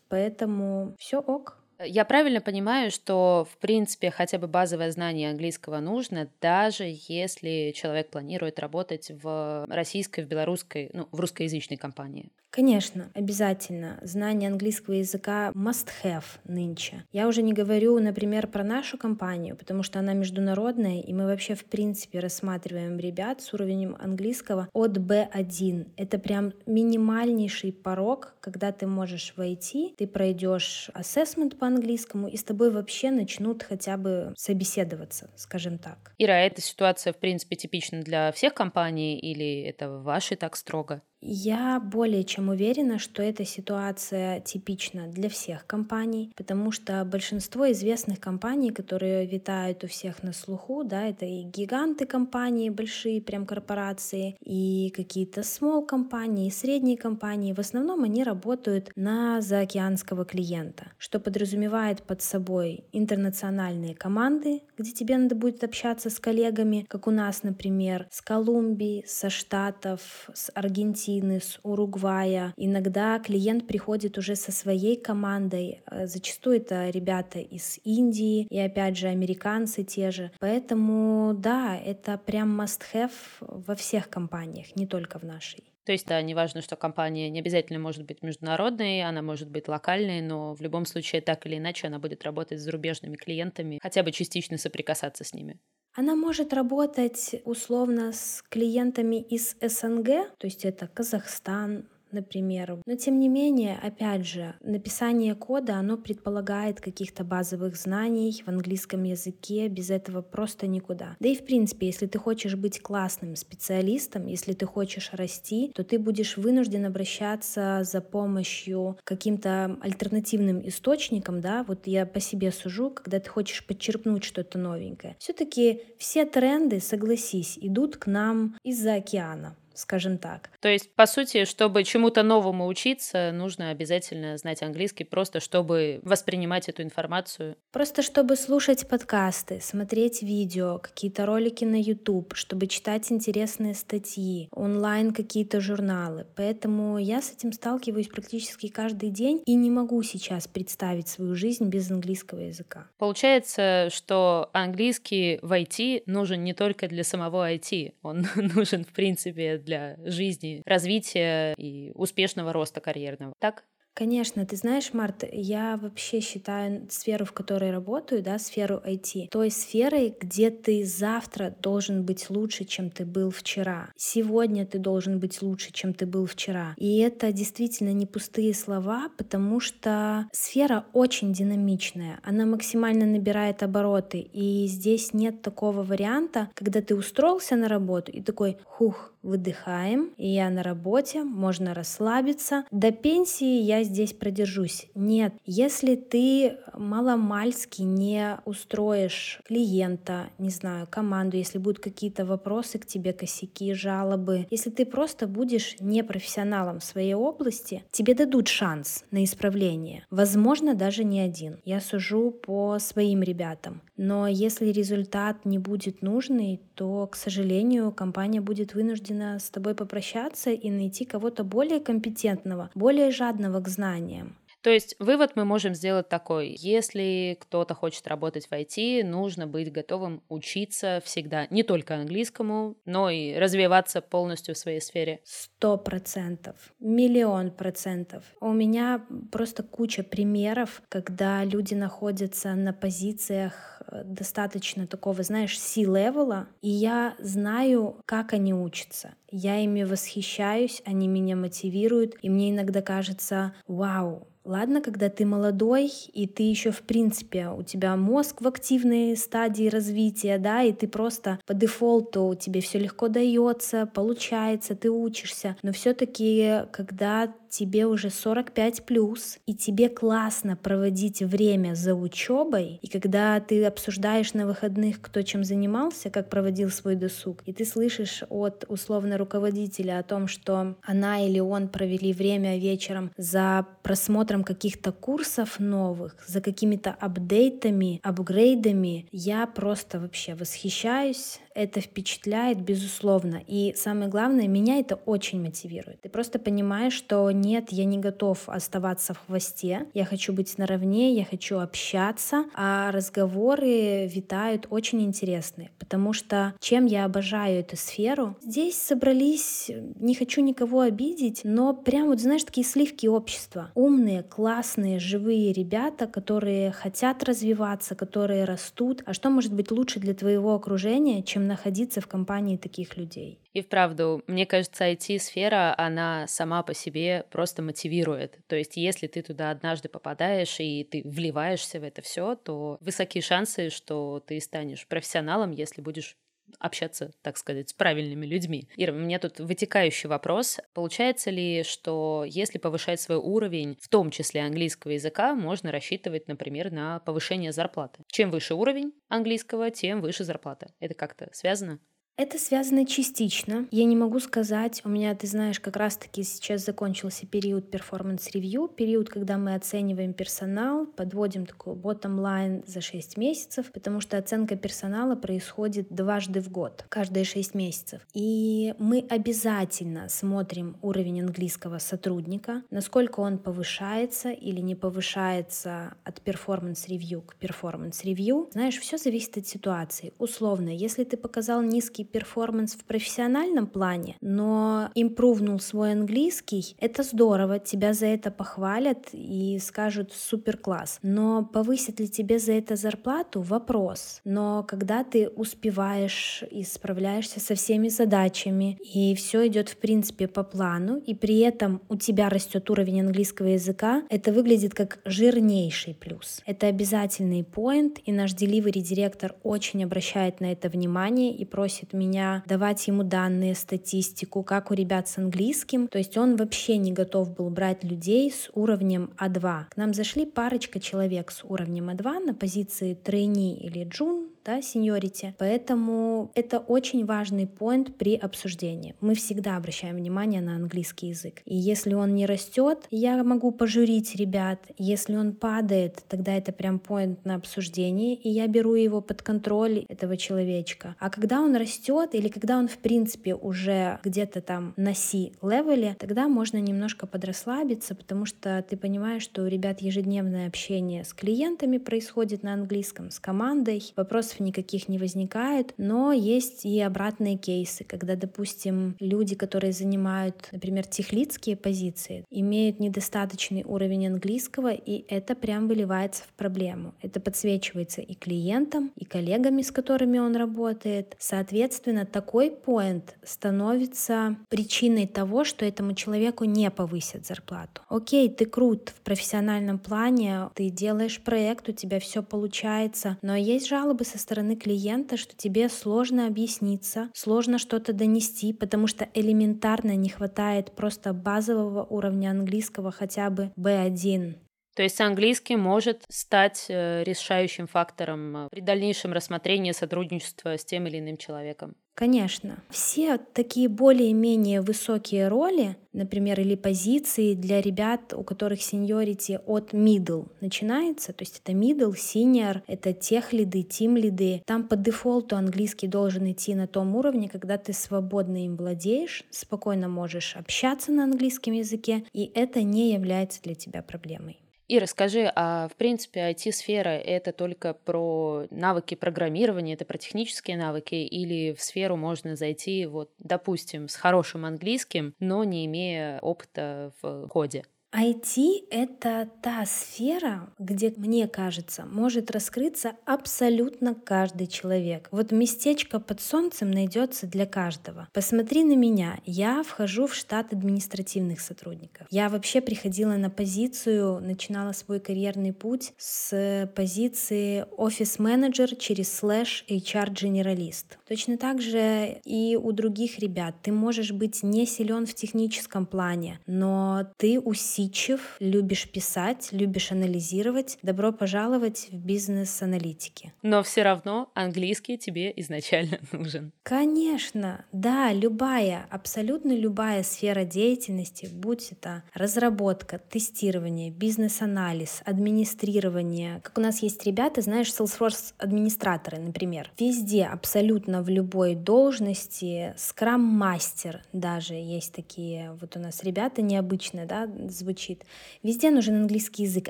поэтому 0.10 0.96
все 0.98 1.20
ок. 1.20 1.59
Я 1.82 2.04
правильно 2.04 2.42
понимаю, 2.42 2.92
что, 2.92 3.48
в 3.50 3.58
принципе, 3.58 4.12
хотя 4.12 4.38
бы 4.38 4.48
базовое 4.48 4.92
знание 4.92 5.30
английского 5.30 5.80
нужно, 5.80 6.28
даже 6.42 6.84
если 7.08 7.72
человек 7.74 8.10
планирует 8.10 8.60
работать 8.60 9.12
в 9.24 9.66
российской, 9.70 10.26
в 10.26 10.28
белорусской, 10.28 10.90
ну, 10.94 11.08
в 11.12 11.20
русскоязычной 11.20 11.78
компании? 11.78 12.32
Конечно, 12.52 13.12
обязательно. 13.14 14.00
Знание 14.02 14.50
английского 14.50 14.96
языка 14.96 15.52
must 15.54 15.88
have 16.04 16.26
нынче. 16.46 17.06
Я 17.12 17.28
уже 17.28 17.44
не 17.44 17.54
говорю, 17.54 18.00
например, 18.00 18.48
про 18.48 18.64
нашу 18.64 18.98
компанию, 18.98 19.56
потому 19.56 19.84
что 19.84 20.00
она 20.00 20.14
международная, 20.14 21.00
и 21.00 21.14
мы 21.14 21.28
вообще 21.28 21.54
в 21.54 21.64
принципе 21.66 22.20
рассматриваем 22.20 22.98
ребят 22.98 23.42
с 23.42 23.54
уровнем 23.54 23.96
английского 24.00 24.68
от 24.74 24.98
B1. 24.98 25.92
Это 25.96 26.18
прям 26.18 26.54
минимальнейший 26.66 27.72
порог, 27.72 28.36
когда 28.42 28.72
ты 28.72 28.88
можешь 28.88 29.34
войти, 29.38 29.94
ты 29.98 30.08
пройдешь 30.08 30.90
ассессмент 30.94 31.58
по 31.58 31.69
английскому, 31.70 32.28
и 32.28 32.38
с 32.38 32.44
тобой 32.44 32.72
вообще 32.72 33.12
начнут 33.12 33.64
хотя 33.64 33.98
бы 33.98 34.34
собеседоваться, 34.36 35.32
скажем 35.36 35.78
так. 35.80 36.14
Ира, 36.18 36.34
а 36.34 36.40
эта 36.40 36.62
ситуация, 36.62 37.14
в 37.14 37.18
принципе, 37.18 37.56
типична 37.56 38.02
для 38.02 38.32
всех 38.32 38.54
компаний 38.54 39.18
или 39.18 39.62
это 39.62 39.90
в 39.90 40.04
так 40.36 40.56
строго? 40.56 41.02
Я 41.22 41.82
более 41.82 42.24
чем 42.24 42.48
уверена, 42.48 42.98
что 42.98 43.22
эта 43.22 43.44
ситуация 43.44 44.40
типична 44.40 45.08
для 45.08 45.28
всех 45.28 45.66
компаний, 45.68 46.32
потому 46.38 46.72
что 46.72 47.04
большинство 47.04 47.70
известных 47.72 48.22
компаний, 48.22 48.72
которые 48.72 49.26
витают 49.26 49.84
у 49.84 49.88
всех 49.88 50.24
на 50.24 50.32
слуху, 50.32 50.84
да, 50.86 51.08
это 51.08 51.26
и 51.26 51.44
гиганты 51.44 52.06
компании, 52.06 52.70
большие 52.70 53.22
прям 53.22 53.46
корпорации, 53.46 54.38
и 54.42 54.94
какие-то 54.96 55.42
small 55.42 55.86
компании, 55.86 56.48
и 56.48 56.52
средние 56.52 56.98
компании. 56.98 57.54
В 57.54 57.60
основном 57.60 58.04
они 58.04 58.24
работают 58.24 58.90
на 58.96 59.42
заокеанского 59.42 60.24
клиента, 60.24 60.94
что 60.98 61.20
подразумевает 61.20 62.02
под 62.04 62.22
собой 62.22 62.86
интернациональные 62.94 63.94
команды, 63.94 64.62
где 64.78 64.94
тебе 64.94 65.18
надо 65.18 65.36
будет 65.36 65.66
общаться 65.66 66.10
с 66.10 66.18
коллегами, 66.20 66.86
как 66.88 67.08
у 67.08 67.12
нас, 67.12 67.44
например, 67.44 68.08
с 68.10 68.22
Колумбии, 68.22 69.04
со 69.06 69.30
Штатов, 69.30 70.30
с 70.34 70.50
Аргентины, 70.56 71.09
Аргентины, 71.10 71.40
с 71.40 71.60
Уругвая. 71.64 72.54
Иногда 72.58 73.20
клиент 73.20 73.68
приходит 73.68 74.18
уже 74.18 74.36
со 74.36 74.52
своей 74.52 74.96
командой. 74.96 75.82
Э, 75.90 76.08
зачастую 76.08 76.58
это 76.58 76.90
ребята 76.90 77.40
из 77.40 77.80
Индии 77.84 78.48
и 78.50 78.60
опять 78.60 78.98
же 78.98 79.08
американцы 79.08 79.84
те 79.84 80.12
же. 80.12 80.32
Поэтому 80.40 81.34
да, 81.34 81.78
это 81.78 82.18
прям 82.18 82.62
must-have 82.62 83.12
во 83.42 83.76
всех 83.76 84.10
компаниях, 84.10 84.76
не 84.76 84.86
только 84.86 85.20
в 85.20 85.24
нашей. 85.24 85.64
То 85.90 85.94
есть, 85.94 86.06
да, 86.06 86.22
не 86.22 86.36
важно, 86.36 86.62
что 86.62 86.76
компания 86.76 87.32
не 87.32 87.40
обязательно 87.40 87.80
может 87.80 88.06
быть 88.06 88.22
международной, 88.22 89.02
она 89.02 89.24
может 89.24 89.50
быть 89.50 89.68
локальной, 89.68 90.22
но 90.22 90.54
в 90.54 90.62
любом 90.62 90.86
случае, 90.86 91.20
так 91.20 91.48
или 91.48 91.58
иначе, 91.58 91.88
она 91.88 91.98
будет 91.98 92.24
работать 92.24 92.60
с 92.60 92.62
зарубежными 92.62 93.16
клиентами, 93.16 93.80
хотя 93.82 94.04
бы 94.04 94.12
частично 94.12 94.60
соприкасаться 94.60 95.24
с 95.24 95.34
ними. 95.34 95.60
Она 95.96 96.16
может 96.16 96.54
работать 96.54 97.42
условно 97.44 98.12
с 98.14 98.44
клиентами 98.50 99.16
из 99.16 99.56
СНГ, 99.62 100.38
то 100.38 100.46
есть 100.46 100.64
это 100.64 100.88
Казахстан, 100.88 101.90
например. 102.12 102.82
Но 102.86 102.96
тем 102.96 103.20
не 103.20 103.30
менее, 103.30 103.78
опять 103.82 104.26
же, 104.26 104.56
написание 104.62 105.36
кода, 105.36 105.76
оно 105.76 105.98
предполагает 105.98 106.82
каких-то 106.82 107.24
базовых 107.24 107.76
знаний 107.76 108.44
в 108.46 108.50
английском 108.50 109.04
языке, 109.04 109.68
без 109.68 109.90
этого 109.90 110.22
просто 110.22 110.68
никуда. 110.68 111.16
Да 111.20 111.30
и 111.30 111.36
в 111.36 111.46
принципе, 111.46 111.88
если 111.88 112.06
ты 112.06 112.20
хочешь 112.20 112.56
быть 112.56 112.82
классным 112.82 113.36
специалистом, 113.36 114.26
если 114.28 114.54
ты 114.54 114.66
хочешь 114.66 115.10
расти, 115.14 115.72
то 115.74 115.84
ты 115.84 116.00
будешь 116.00 116.38
вынужден 116.38 116.86
обращаться 116.86 117.82
за 117.84 118.02
помощью 118.02 118.98
каким-то 119.04 119.78
альтернативным 119.82 120.68
источникам, 120.68 121.42
да, 121.42 121.64
вот 121.68 121.88
я 121.88 122.06
по 122.06 122.20
себе 122.20 122.52
сужу, 122.52 122.90
когда 122.92 123.20
ты 123.20 123.30
хочешь 123.30 123.66
подчеркнуть 123.66 124.24
что-то 124.24 124.58
новенькое. 124.58 125.16
Все-таки 125.20 125.84
все 125.98 126.26
тренды, 126.26 126.80
согласись, 126.80 127.58
идут 127.62 127.98
к 127.98 128.08
нам 128.08 128.56
из-за 128.64 128.96
океана 128.96 129.56
скажем 129.80 130.18
так. 130.18 130.50
То 130.60 130.70
есть, 130.70 130.94
по 130.94 131.06
сути, 131.06 131.46
чтобы 131.46 131.84
чему-то 131.84 132.24
новому 132.24 132.68
учиться, 132.68 133.32
нужно 133.32 133.70
обязательно 133.70 134.38
знать 134.38 134.62
английский, 134.62 135.04
просто 135.04 135.40
чтобы 135.40 136.00
воспринимать 136.04 136.70
эту 136.70 136.84
информацию. 136.84 137.56
Просто 137.72 138.02
чтобы 138.02 138.36
слушать 138.36 138.88
подкасты, 138.88 139.60
смотреть 139.62 140.22
видео, 140.22 140.80
какие-то 140.80 141.26
ролики 141.26 141.66
на 141.66 141.80
YouTube, 141.80 142.36
чтобы 142.36 142.68
читать 142.68 143.12
интересные 143.12 143.74
статьи, 143.74 144.50
онлайн 144.52 145.14
какие-то 145.14 145.62
журналы. 145.62 146.26
Поэтому 146.36 146.98
я 146.98 147.22
с 147.22 147.32
этим 147.32 147.54
сталкиваюсь 147.54 148.08
практически 148.08 148.68
каждый 148.68 149.10
день 149.10 149.42
и 149.46 149.56
не 149.56 149.70
могу 149.70 150.04
сейчас 150.04 150.48
представить 150.48 151.08
свою 151.08 151.36
жизнь 151.36 151.70
без 151.70 151.90
английского 151.90 152.40
языка. 152.40 152.88
Получается, 152.98 153.90
что 153.92 154.50
английский 154.54 155.40
в 155.42 155.52
IT 155.52 156.04
нужен 156.06 156.44
не 156.44 156.54
только 156.54 156.88
для 156.88 157.04
самого 157.04 157.52
IT, 157.52 157.94
он 158.02 158.26
нужен, 158.36 158.84
в 158.84 158.94
принципе, 158.94 159.58
для 159.70 159.98
жизни, 160.04 160.64
развития 160.66 161.54
и 161.58 161.92
успешного 161.94 162.52
роста 162.54 162.82
карьерного. 162.82 163.34
Так? 163.40 163.66
Конечно, 163.94 164.46
ты 164.46 164.56
знаешь, 164.56 164.94
Марта, 164.94 165.28
я 165.30 165.76
вообще 165.76 166.22
считаю 166.22 166.88
сферу, 166.90 167.26
в 167.26 167.34
которой 167.34 167.72
работаю, 167.72 168.24
да, 168.24 168.40
сферу 168.40 168.82
IT, 168.86 169.28
той 169.30 169.52
сферой, 169.52 170.16
где 170.18 170.52
ты 170.52 170.86
завтра 170.86 171.54
должен 171.62 172.06
быть 172.06 172.30
лучше, 172.30 172.64
чем 172.64 172.92
ты 172.92 173.06
был 173.06 173.30
вчера. 173.30 173.92
Сегодня 173.98 174.66
ты 174.66 174.80
должен 174.80 175.20
быть 175.20 175.42
лучше, 175.42 175.74
чем 175.74 175.94
ты 175.94 176.06
был 176.06 176.26
вчера. 176.28 176.74
И 176.78 177.00
это 177.00 177.34
действительно 177.34 177.92
не 177.92 178.06
пустые 178.06 178.54
слова, 178.54 179.10
потому 179.18 179.60
что 179.60 180.28
сфера 180.32 180.86
очень 180.94 181.34
динамичная, 181.34 182.20
она 182.24 182.46
максимально 182.46 183.06
набирает 183.06 183.64
обороты, 183.64 184.20
и 184.20 184.66
здесь 184.68 185.14
нет 185.14 185.42
такого 185.42 185.84
варианта, 185.84 186.50
когда 186.54 186.82
ты 186.82 186.96
устроился 186.96 187.58
на 187.58 187.68
работу 187.68 188.14
и 188.14 188.22
такой, 188.22 188.58
хух, 188.64 189.14
выдыхаем, 189.22 190.14
и 190.18 190.28
я 190.30 190.50
на 190.50 190.64
работе, 190.64 191.24
можно 191.24 191.74
расслабиться. 191.74 192.64
До 192.72 192.92
пенсии 192.92 193.60
я 193.62 193.79
здесь 193.84 194.14
продержусь. 194.14 194.88
Нет, 194.96 195.34
если 195.46 195.96
ты 195.96 196.58
маломальски 196.74 197.82
не 197.82 198.40
устроишь 198.46 199.42
клиента, 199.46 200.30
не 200.38 200.50
знаю, 200.50 200.88
команду, 200.90 201.38
если 201.38 201.58
будут 201.58 201.80
какие-то 201.80 202.26
вопросы 202.26 202.80
к 202.80 202.86
тебе, 202.86 203.14
косяки, 203.14 203.74
жалобы, 203.74 204.48
если 204.50 204.70
ты 204.70 204.86
просто 204.86 205.28
будешь 205.28 205.76
непрофессионалом 205.80 206.80
в 206.80 206.84
своей 206.84 207.14
области, 207.14 207.84
тебе 207.92 208.14
дадут 208.14 208.48
шанс 208.48 209.06
на 209.12 209.24
исправление. 209.24 210.06
Возможно, 210.10 210.76
даже 210.76 211.04
не 211.04 211.20
один. 211.20 211.60
Я 211.66 211.80
сужу 211.80 212.32
по 212.32 212.78
своим 212.80 213.22
ребятам. 213.22 213.82
Но 213.98 214.28
если 214.28 214.68
результат 214.68 215.46
не 215.46 215.60
будет 215.60 216.02
нужный, 216.02 216.62
то, 216.76 217.08
к 217.08 217.16
сожалению, 217.16 217.92
компания 217.92 218.42
будет 218.42 218.74
вынуждена 218.74 219.40
с 219.40 219.50
тобой 219.50 219.76
попрощаться 219.76 220.52
и 220.52 220.72
найти 220.72 221.06
кого-то 221.06 221.44
более 221.44 221.80
компетентного, 221.80 222.70
более 222.76 223.12
жадного 223.12 223.60
к 223.62 223.69
знаниям. 223.70 224.36
То 224.62 224.70
есть 224.70 224.96
вывод 225.00 225.36
мы 225.36 225.46
можем 225.46 225.74
сделать 225.74 226.10
такой. 226.10 226.56
Если 226.60 227.38
кто-то 227.40 227.74
хочет 227.74 228.08
работать 228.08 228.48
в 228.48 228.52
IT, 228.52 229.06
нужно 229.06 229.48
быть 229.48 229.72
готовым 229.72 230.22
учиться 230.28 231.02
всегда 231.06 231.48
не 231.50 231.64
только 231.64 231.96
английскому, 231.96 232.76
но 232.86 233.10
и 233.10 233.36
развиваться 233.36 234.02
полностью 234.02 234.56
в 234.56 234.58
своей 234.58 234.82
сфере. 234.82 235.22
Сто 235.24 235.78
процентов. 235.78 236.56
Миллион 236.80 237.52
процентов. 237.52 238.26
У 238.42 238.52
меня 238.52 239.06
просто 239.32 239.64
куча 239.64 240.04
примеров, 240.04 240.82
когда 240.90 241.44
люди 241.46 241.74
находятся 241.74 242.54
на 242.56 242.74
позициях 242.74 243.82
э, 243.88 244.04
достаточно 244.04 244.88
такого, 244.88 245.24
знаешь, 245.24 245.58
C-левела, 245.58 246.50
и 246.62 246.70
я 246.70 247.16
знаю, 247.20 248.02
как 248.06 248.34
они 248.34 248.54
учатся. 248.54 249.14
Я 249.32 249.64
ими 249.64 249.84
восхищаюсь, 249.84 250.82
они 250.86 251.08
меня 251.08 251.36
мотивируют, 251.36 252.16
и 252.22 252.30
мне 252.30 252.52
иногда 252.52 252.82
кажется, 252.82 253.54
вау, 253.68 254.28
Ладно, 254.46 254.82
когда 254.82 255.10
ты 255.10 255.28
молодой, 255.28 255.92
и 256.12 256.26
ты 256.26 256.42
еще, 256.42 256.72
в 256.72 256.82
принципе, 256.82 257.50
у 257.50 257.62
тебя 257.62 257.96
мозг 257.96 258.42
в 258.42 258.48
активной 258.48 259.16
стадии 259.16 259.70
развития, 259.70 260.40
да, 260.40 260.64
и 260.64 260.72
ты 260.72 260.88
просто 260.88 261.40
по 261.46 261.54
дефолту 261.54 262.36
тебе 262.40 262.60
все 262.62 262.80
легко 262.80 263.10
дается, 263.10 263.86
получается, 263.86 264.76
ты 264.76 264.90
учишься. 264.90 265.56
Но 265.62 265.72
все-таки, 265.72 266.62
когда 266.72 267.32
тебе 267.50 267.86
уже 267.86 268.10
45 268.10 268.84
плюс, 268.84 269.40
и 269.46 269.54
тебе 269.54 269.90
классно 269.90 270.56
проводить 270.56 271.22
время 271.22 271.76
за 271.76 271.96
учебой, 271.96 272.80
и 272.82 272.88
когда 272.88 273.40
ты 273.40 273.66
обсуждаешь 273.66 274.34
на 274.34 274.46
выходных, 274.46 275.02
кто 275.02 275.22
чем 275.22 275.44
занимался, 275.44 276.10
как 276.10 276.30
проводил 276.30 276.70
свой 276.70 276.96
досуг, 276.96 277.42
и 277.46 277.54
ты 277.54 277.66
слышишь 277.66 278.24
от 278.30 278.66
условно 278.68 279.18
руководителя 279.18 280.00
о 280.00 280.04
том, 280.04 280.28
что 280.28 280.76
она 280.84 281.26
или 281.26 281.40
он 281.40 281.68
провели 281.68 282.14
время 282.14 282.58
вечером 282.58 283.12
за 283.18 283.66
просмотром 283.84 284.44
каких-то 284.44 284.92
курсов 284.92 285.60
новых, 285.60 286.16
за 286.28 286.42
какими-то 286.42 286.92
апдейтами, 286.92 288.00
апгрейдами, 288.04 289.08
я 289.12 289.48
просто 289.48 290.00
вообще 290.00 290.36
восхищаюсь. 290.36 291.40
Это 291.60 291.82
впечатляет, 291.82 292.62
безусловно. 292.62 293.42
И 293.46 293.74
самое 293.76 294.10
главное, 294.10 294.48
меня 294.48 294.80
это 294.80 294.96
очень 294.96 295.42
мотивирует. 295.42 296.00
Ты 296.00 296.08
просто 296.08 296.40
понимаешь, 296.40 296.94
что 296.94 297.30
нет, 297.32 297.74
я 297.74 297.84
не 297.84 297.98
готов 297.98 298.48
оставаться 298.48 299.14
в 299.14 299.26
хвосте, 299.26 299.86
я 299.94 300.06
хочу 300.06 300.32
быть 300.32 300.58
наравне, 300.58 301.14
я 301.14 301.26
хочу 301.26 301.60
общаться, 301.60 302.46
а 302.56 302.94
разговоры 302.94 304.08
витают 304.08 304.68
очень 304.70 305.02
интересные, 305.02 305.72
потому 305.80 306.14
что 306.14 306.54
чем 306.62 306.86
я 306.86 307.04
обожаю 307.04 307.60
эту 307.60 307.76
сферу, 307.76 308.38
здесь 308.42 308.78
собрались, 308.82 309.70
не 310.00 310.16
хочу 310.16 310.40
никого 310.42 310.80
обидеть, 310.80 311.42
но 311.44 311.74
прям 311.74 312.08
вот, 312.08 312.22
знаешь, 312.22 312.46
такие 312.46 312.66
сливки 312.66 313.06
общества. 313.06 313.70
Умные, 313.76 314.24
классные, 314.24 314.98
живые 314.98 315.52
ребята, 315.52 316.08
которые 316.08 316.72
хотят 316.72 317.22
развиваться, 317.26 317.96
которые 317.96 318.46
растут. 318.46 319.04
А 319.06 319.14
что 319.14 319.30
может 319.30 319.54
быть 319.54 319.72
лучше 319.72 320.00
для 320.00 320.14
твоего 320.14 320.56
окружения, 320.56 321.22
чем 321.22 321.49
находиться 321.50 322.00
в 322.00 322.08
компании 322.08 322.56
таких 322.56 322.96
людей? 322.96 323.42
И 323.52 323.62
вправду, 323.62 324.24
мне 324.28 324.46
кажется, 324.46 324.86
IT-сфера, 324.86 325.76
она 325.78 326.28
сама 326.28 326.64
по 326.64 326.74
себе 326.74 327.26
просто 327.32 327.62
мотивирует. 327.62 328.40
То 328.48 328.56
есть, 328.56 328.78
если 328.78 329.08
ты 329.08 329.22
туда 329.22 329.52
однажды 329.52 329.90
попадаешь 329.90 330.60
и 330.60 330.84
ты 330.90 331.02
вливаешься 331.04 331.80
в 331.80 331.84
это 331.84 332.02
все, 332.02 332.36
то 332.36 332.78
высокие 332.80 333.22
шансы, 333.22 333.70
что 333.70 334.24
ты 334.26 334.40
станешь 334.40 334.88
профессионалом, 334.88 335.52
если 335.52 335.82
будешь 335.82 336.16
общаться, 336.60 337.12
так 337.22 337.38
сказать, 337.38 337.70
с 337.70 337.74
правильными 337.74 338.26
людьми. 338.26 338.68
Ира, 338.78 338.94
у 338.94 338.98
меня 338.98 339.20
тут 339.20 339.40
вытекающий 339.40 340.10
вопрос. 340.10 340.60
Получается 340.74 341.30
ли, 341.30 341.64
что 341.64 342.24
если 342.28 342.58
повышать 342.58 343.02
свой 343.02 343.18
уровень, 343.18 343.78
в 343.82 343.88
том 343.90 344.12
числе 344.12 344.42
английского 344.42 344.92
языка, 344.92 345.36
можно 345.36 345.72
рассчитывать, 345.72 346.28
например, 346.28 346.72
на 346.72 347.00
повышение 347.00 347.52
зарплаты? 347.52 348.04
Чем 348.08 348.32
выше 348.32 348.56
уровень 348.56 348.94
английского, 349.08 349.72
тем 349.72 350.02
выше 350.02 350.24
зарплата. 350.24 350.74
Это 350.80 350.94
как-то 350.94 351.30
связано? 351.34 351.80
Это 352.20 352.38
связано 352.38 352.86
частично. 352.86 353.66
Я 353.72 353.86
не 353.86 353.96
могу 353.96 354.20
сказать, 354.20 354.82
у 354.84 354.90
меня, 354.90 355.16
ты 355.16 355.26
знаешь, 355.26 355.62
как 355.62 355.78
раз-таки 355.78 356.24
сейчас 356.24 356.66
закончился 356.66 357.26
период 357.26 357.72
performance 357.72 358.31
review, 358.31 358.68
период, 358.68 359.08
когда 359.08 359.38
мы 359.38 359.56
оцениваем 359.56 360.12
персонал, 360.12 360.86
подводим 360.86 361.46
такой 361.46 361.76
bottom 361.76 362.20
line 362.20 362.68
за 362.68 362.82
6 362.82 363.16
месяцев, 363.16 363.72
потому 363.72 364.02
что 364.02 364.18
оценка 364.18 364.58
персонала 364.58 365.16
происходит 365.16 365.88
дважды 365.92 366.42
в 366.42 366.52
год, 366.52 366.84
каждые 366.90 367.24
6 367.24 367.56
месяцев. 367.56 368.02
И 368.14 368.76
мы 368.80 369.06
обязательно 369.10 370.10
смотрим 370.10 370.76
уровень 370.82 371.22
английского 371.22 371.78
сотрудника, 371.78 372.64
насколько 372.70 373.22
он 373.22 373.38
повышается 373.38 374.32
или 374.32 374.60
не 374.60 374.76
повышается 374.76 375.94
от 376.04 376.20
performance 376.20 376.86
review 376.86 377.22
к 377.22 377.36
performance 377.36 378.06
review. 378.06 378.50
Знаешь, 378.52 378.78
все 378.78 378.98
зависит 378.98 379.38
от 379.38 379.48
ситуации. 379.48 380.12
Условно, 380.20 380.68
если 380.68 381.06
ты 381.06 381.16
показал 381.16 381.62
низкий 381.62 382.09
performance 382.12 382.74
в 382.74 382.84
профессиональном 382.84 383.68
плане, 383.68 384.16
но 384.22 384.90
импрувнул 384.96 385.60
свой 385.60 385.94
английский, 385.94 386.76
это 386.80 387.04
здорово, 387.04 387.60
тебя 387.60 387.94
за 387.94 388.08
это 388.08 388.32
похвалят 388.32 389.10
и 389.14 389.60
скажут 389.60 390.14
супер 390.14 390.58
класс. 390.58 391.00
Но 391.02 391.46
повысит 391.46 392.00
ли 392.00 392.08
тебе 392.08 392.40
за 392.40 392.54
это 392.54 392.76
зарплату? 392.76 393.42
Вопрос. 393.42 394.22
Но 394.26 394.64
когда 394.68 395.04
ты 395.04 395.30
успеваешь 395.30 396.44
и 396.50 396.64
справляешься 396.64 397.40
со 397.40 397.56
всеми 397.56 397.90
задачами, 397.90 398.78
и 398.94 399.16
все 399.16 399.48
идет 399.48 399.70
в 399.70 399.78
принципе 399.78 400.28
по 400.28 400.44
плану, 400.44 400.98
и 400.98 401.16
при 401.16 401.40
этом 401.40 401.82
у 401.90 401.96
тебя 401.96 402.30
растет 402.30 402.70
уровень 402.70 403.02
английского 403.02 403.48
языка, 403.48 404.04
это 404.10 404.32
выглядит 404.32 404.74
как 404.74 405.00
жирнейший 405.06 405.96
плюс. 405.96 406.42
Это 406.46 406.68
обязательный 406.68 407.44
point, 407.44 408.00
и 408.06 408.12
наш 408.12 408.34
delivery 408.34 408.80
директор 408.82 409.36
очень 409.44 409.84
обращает 409.84 410.40
на 410.40 410.52
это 410.52 410.70
внимание 410.70 411.34
и 411.34 411.46
просит 411.46 411.94
меня 412.00 412.44
давать 412.48 412.88
ему 412.88 413.04
данные, 413.04 413.56
статистику, 413.56 414.44
как 414.44 414.72
у 414.72 414.74
ребят 414.74 415.08
с 415.08 415.18
английским. 415.18 415.88
То 415.88 415.98
есть 415.98 416.18
он 416.18 416.36
вообще 416.38 416.78
не 416.78 416.92
готов 416.92 417.36
был 417.36 417.50
брать 417.50 417.84
людей 417.84 418.32
с 418.32 418.50
уровнем 418.54 419.12
А2. 419.18 419.66
К 419.70 419.78
нам 419.78 419.94
зашли 419.94 420.26
парочка 420.26 420.80
человек 420.80 421.32
с 421.32 421.44
уровнем 421.44 421.90
А2 421.90 422.26
на 422.26 422.34
позиции 422.34 422.94
трейни 422.94 423.58
или 423.58 423.84
джун, 423.84 424.30
да, 424.50 424.62
сеньорити. 424.62 425.36
Поэтому 425.38 426.32
это 426.34 426.60
очень 426.60 427.06
важный 427.06 427.46
поинт 427.46 427.96
при 427.98 428.16
обсуждении. 428.16 428.96
Мы 429.00 429.14
всегда 429.14 429.58
обращаем 429.58 429.98
внимание 429.98 430.42
на 430.42 430.56
английский 430.56 431.08
язык. 431.10 431.42
И 431.46 431.56
если 431.56 431.94
он 431.94 432.16
не 432.16 432.26
растет, 432.26 432.88
я 432.90 433.24
могу 433.24 433.52
пожурить 433.52 434.16
ребят. 434.16 434.60
Если 434.78 435.16
он 435.16 435.34
падает, 435.34 436.04
тогда 436.08 436.34
это 436.34 436.52
прям 436.52 436.80
поинт 436.80 437.26
на 437.26 437.36
обсуждение, 437.36 438.16
и 438.16 438.30
я 438.30 438.48
беру 438.48 438.74
его 438.74 439.02
под 439.02 439.22
контроль 439.22 439.86
этого 439.88 440.18
человечка. 440.18 440.96
А 441.00 441.10
когда 441.10 441.42
он 441.42 441.56
растет, 441.56 442.16
или 442.16 442.28
когда 442.30 442.58
он 442.58 442.68
в 442.68 442.78
принципе 442.78 443.36
уже 443.36 444.00
где-то 444.04 444.42
там 444.42 444.74
на 444.78 444.96
C-левеле, 444.96 445.96
тогда 446.00 446.28
можно 446.28 446.58
немножко 446.58 447.06
подрасслабиться, 447.06 447.94
потому 447.94 448.26
что 448.26 448.66
ты 448.68 448.78
понимаешь, 448.78 449.24
что 449.24 449.44
у 449.44 449.48
ребят 449.48 449.82
ежедневное 449.82 450.48
общение 450.48 451.04
с 451.04 451.14
клиентами 451.14 451.78
происходит 451.78 452.42
на 452.42 452.54
английском, 452.54 453.12
с 453.12 453.20
командой. 453.20 453.94
Вопрос 453.96 454.39
никаких 454.40 454.88
не 454.90 454.98
возникает, 454.98 455.74
но 455.78 456.12
есть 456.12 456.66
и 456.66 456.80
обратные 456.82 457.38
кейсы, 457.38 457.84
когда, 457.84 458.16
допустим, 458.16 458.96
люди, 459.00 459.36
которые 459.36 459.74
занимают, 459.74 460.50
например, 460.52 460.86
техлицкие 460.86 461.56
позиции, 461.56 462.26
имеют 462.30 462.80
недостаточный 462.80 463.64
уровень 463.64 464.08
английского, 464.08 464.72
и 464.72 465.06
это 465.08 465.36
прям 465.36 465.68
выливается 465.68 466.24
в 466.24 466.34
проблему. 466.38 466.94
Это 467.02 467.20
подсвечивается 467.20 468.02
и 468.02 468.14
клиентам, 468.14 468.92
и 468.96 469.06
коллегами, 469.06 469.62
с 469.62 469.72
которыми 469.72 470.20
он 470.20 470.36
работает. 470.36 471.16
Соответственно, 471.20 472.06
такой 472.06 472.52
поинт 472.52 473.16
становится 473.24 474.38
причиной 474.50 475.08
того, 475.08 475.44
что 475.44 475.66
этому 475.66 475.94
человеку 475.94 476.44
не 476.44 476.70
повысят 476.70 477.26
зарплату. 477.26 477.82
Окей, 477.90 478.30
ты 478.30 478.46
крут 478.46 478.90
в 478.90 479.02
профессиональном 479.02 479.80
плане, 479.80 480.50
ты 480.54 480.70
делаешь 480.70 481.20
проект, 481.22 481.70
у 481.70 481.72
тебя 481.72 482.00
все 482.00 482.22
получается, 482.22 483.18
но 483.22 483.36
есть 483.36 483.68
жалобы 483.68 484.06
со 484.06 484.18
стороны 484.20 484.56
клиента, 484.56 485.18
что 485.18 485.36
тебе 485.36 485.70
сложно 485.70 486.28
объясниться, 486.28 487.10
сложно 487.14 487.58
что-то 487.58 487.94
донести, 487.94 488.54
потому 488.54 488.88
что 488.88 489.08
элементарно 489.14 489.96
не 489.96 490.10
хватает 490.10 490.76
просто 490.76 491.14
базового 491.14 491.84
уровня 491.84 492.30
английского 492.30 492.92
хотя 492.92 493.30
бы 493.30 493.52
B1. 493.58 494.49
То 494.80 494.84
есть 494.84 495.02
английский 495.02 495.58
может 495.58 496.06
стать 496.08 496.68
э, 496.70 497.04
решающим 497.04 497.68
фактором 497.68 498.46
э, 498.46 498.48
при 498.50 498.62
дальнейшем 498.62 499.12
рассмотрении 499.12 499.74
сотрудничества 499.74 500.58
с 500.58 500.64
тем 500.64 500.88
или 500.88 501.00
иным 501.00 501.18
человеком. 501.18 501.76
Конечно. 501.96 502.64
Все 502.70 503.18
такие 503.18 503.68
более-менее 503.68 504.62
высокие 504.62 505.28
роли, 505.28 505.76
например, 505.92 506.40
или 506.40 506.56
позиции 506.56 507.34
для 507.34 507.60
ребят, 507.60 508.14
у 508.14 508.24
которых 508.24 508.62
сеньорити 508.62 509.38
от 509.46 509.74
middle 509.74 510.30
начинается, 510.40 511.12
то 511.12 511.24
есть 511.24 511.42
это 511.44 511.52
middle, 511.52 511.96
senior, 511.96 512.62
это 512.68 512.94
тех 512.94 513.34
лиды, 513.34 513.64
тим 513.64 513.98
лиды. 513.98 514.42
Там 514.46 514.66
по 514.66 514.78
дефолту 514.78 515.36
английский 515.36 515.88
должен 515.88 516.32
идти 516.32 516.56
на 516.56 516.68
том 516.68 516.96
уровне, 516.96 517.28
когда 517.28 517.58
ты 517.58 517.74
свободно 517.74 518.46
им 518.46 518.56
владеешь, 518.56 519.26
спокойно 519.30 519.90
можешь 519.90 520.38
общаться 520.38 520.94
на 520.94 521.04
английском 521.04 521.52
языке, 521.52 522.06
и 522.14 522.32
это 522.34 522.64
не 522.64 522.94
является 522.94 523.42
для 523.42 523.56
тебя 523.56 523.82
проблемой. 523.82 524.40
И 524.70 524.78
расскажи, 524.78 525.32
а 525.36 525.68
в 525.68 525.76
принципе 525.76 526.30
IT-сфера— 526.30 526.90
это 527.06 527.34
только 527.34 527.74
про 527.74 528.46
навыки 528.52 528.94
программирования, 528.94 529.74
это 529.74 529.84
про 529.84 529.98
технические 529.98 530.58
навыки, 530.58 530.94
или 530.94 531.54
в 531.56 531.62
сферу 531.64 531.98
можно 531.98 532.36
зайти, 532.36 532.86
вот, 532.86 533.12
допустим, 533.18 533.88
с 533.88 533.96
хорошим 533.96 534.46
английским, 534.46 535.16
но 535.20 535.44
не 535.44 535.66
имея 535.66 536.20
опыта 536.22 536.94
в 537.02 537.28
коде? 537.30 537.64
IT— 537.92 538.66
это 538.70 539.28
та 539.42 539.66
сфера, 539.66 540.54
где, 540.60 540.94
мне 540.96 541.28
кажется, 541.28 541.86
может 541.86 542.30
раскрыться 542.30 542.94
абсолютно 543.06 543.96
каждый 543.96 544.46
человек. 544.46 545.08
Вот 545.12 545.32
местечко 545.32 546.00
под 546.00 546.22
солнцем 546.22 546.70
найдется 546.70 547.26
для 547.26 547.48
каждого. 547.48 548.08
Посмотри 548.14 548.64
на 548.64 548.76
меня. 548.76 549.20
Я 549.26 549.64
вхожу 549.64 550.06
в 550.06 550.14
штат 550.14 550.54
административных 550.54 551.42
сотрудников. 551.42 552.06
Я 552.12 552.30
вообще 552.30 552.62
приходила 552.62 553.14
на 553.14 553.32
позицию, 553.32 554.20
начинала 554.20 554.72
свой 554.74 555.00
карьерный 555.00 555.52
путь 555.54 555.94
с 555.98 556.72
позиции 556.76 557.66
офис-менеджер 557.76 558.76
через 558.76 559.12
слэш 559.12 559.66
HR-генералист. 559.68 561.00
Точно 561.08 561.38
так 561.38 561.60
же 561.60 562.22
и 562.24 562.56
у 562.56 562.72
других 562.72 563.18
ребят. 563.18 563.56
Ты 563.64 563.72
можешь 563.72 564.12
быть 564.12 564.44
не 564.44 564.68
силен 564.68 565.08
в 565.08 565.16
техническом 565.16 565.88
плане, 565.88 566.40
но 566.46 567.08
ты 567.18 567.40
усилен 567.40 567.79
усидчив, 567.80 568.38
любишь 568.40 568.88
писать, 568.90 569.50
любишь 569.52 569.92
анализировать, 569.92 570.78
добро 570.84 571.12
пожаловать 571.12 571.88
в 571.92 571.98
бизнес 571.98 572.62
аналитики. 572.62 573.34
Но 573.42 573.64
все 573.64 573.84
равно 573.84 574.30
английский 574.34 574.98
тебе 574.98 575.32
изначально 575.38 576.00
нужен. 576.12 576.52
Конечно, 576.64 577.66
да, 577.72 578.12
любая, 578.12 578.86
абсолютно 578.90 579.54
любая 579.54 580.04
сфера 580.04 580.44
деятельности, 580.44 581.30
будь 581.32 581.72
это 581.72 582.04
разработка, 582.14 583.00
тестирование, 583.00 583.92
бизнес-анализ, 583.92 585.02
администрирование. 585.06 586.42
Как 586.44 586.58
у 586.58 586.62
нас 586.62 586.82
есть 586.82 587.06
ребята, 587.06 587.42
знаешь, 587.42 587.70
Salesforce 587.70 588.34
администраторы, 588.38 589.20
например. 589.20 589.72
Везде, 589.80 590.26
абсолютно 590.26 591.02
в 591.02 591.10
любой 591.10 591.56
должности, 591.56 592.74
скрам-мастер 592.78 594.02
даже 594.12 594.54
есть 594.54 594.94
такие, 594.94 595.58
вот 595.62 595.78
у 595.78 595.80
нас 595.80 596.04
ребята 596.04 596.42
необычные, 596.42 597.06
да, 597.06 597.28
звучит. 597.70 598.04
Везде 598.42 598.72
нужен 598.72 598.96
английский 598.96 599.44
язык 599.44 599.70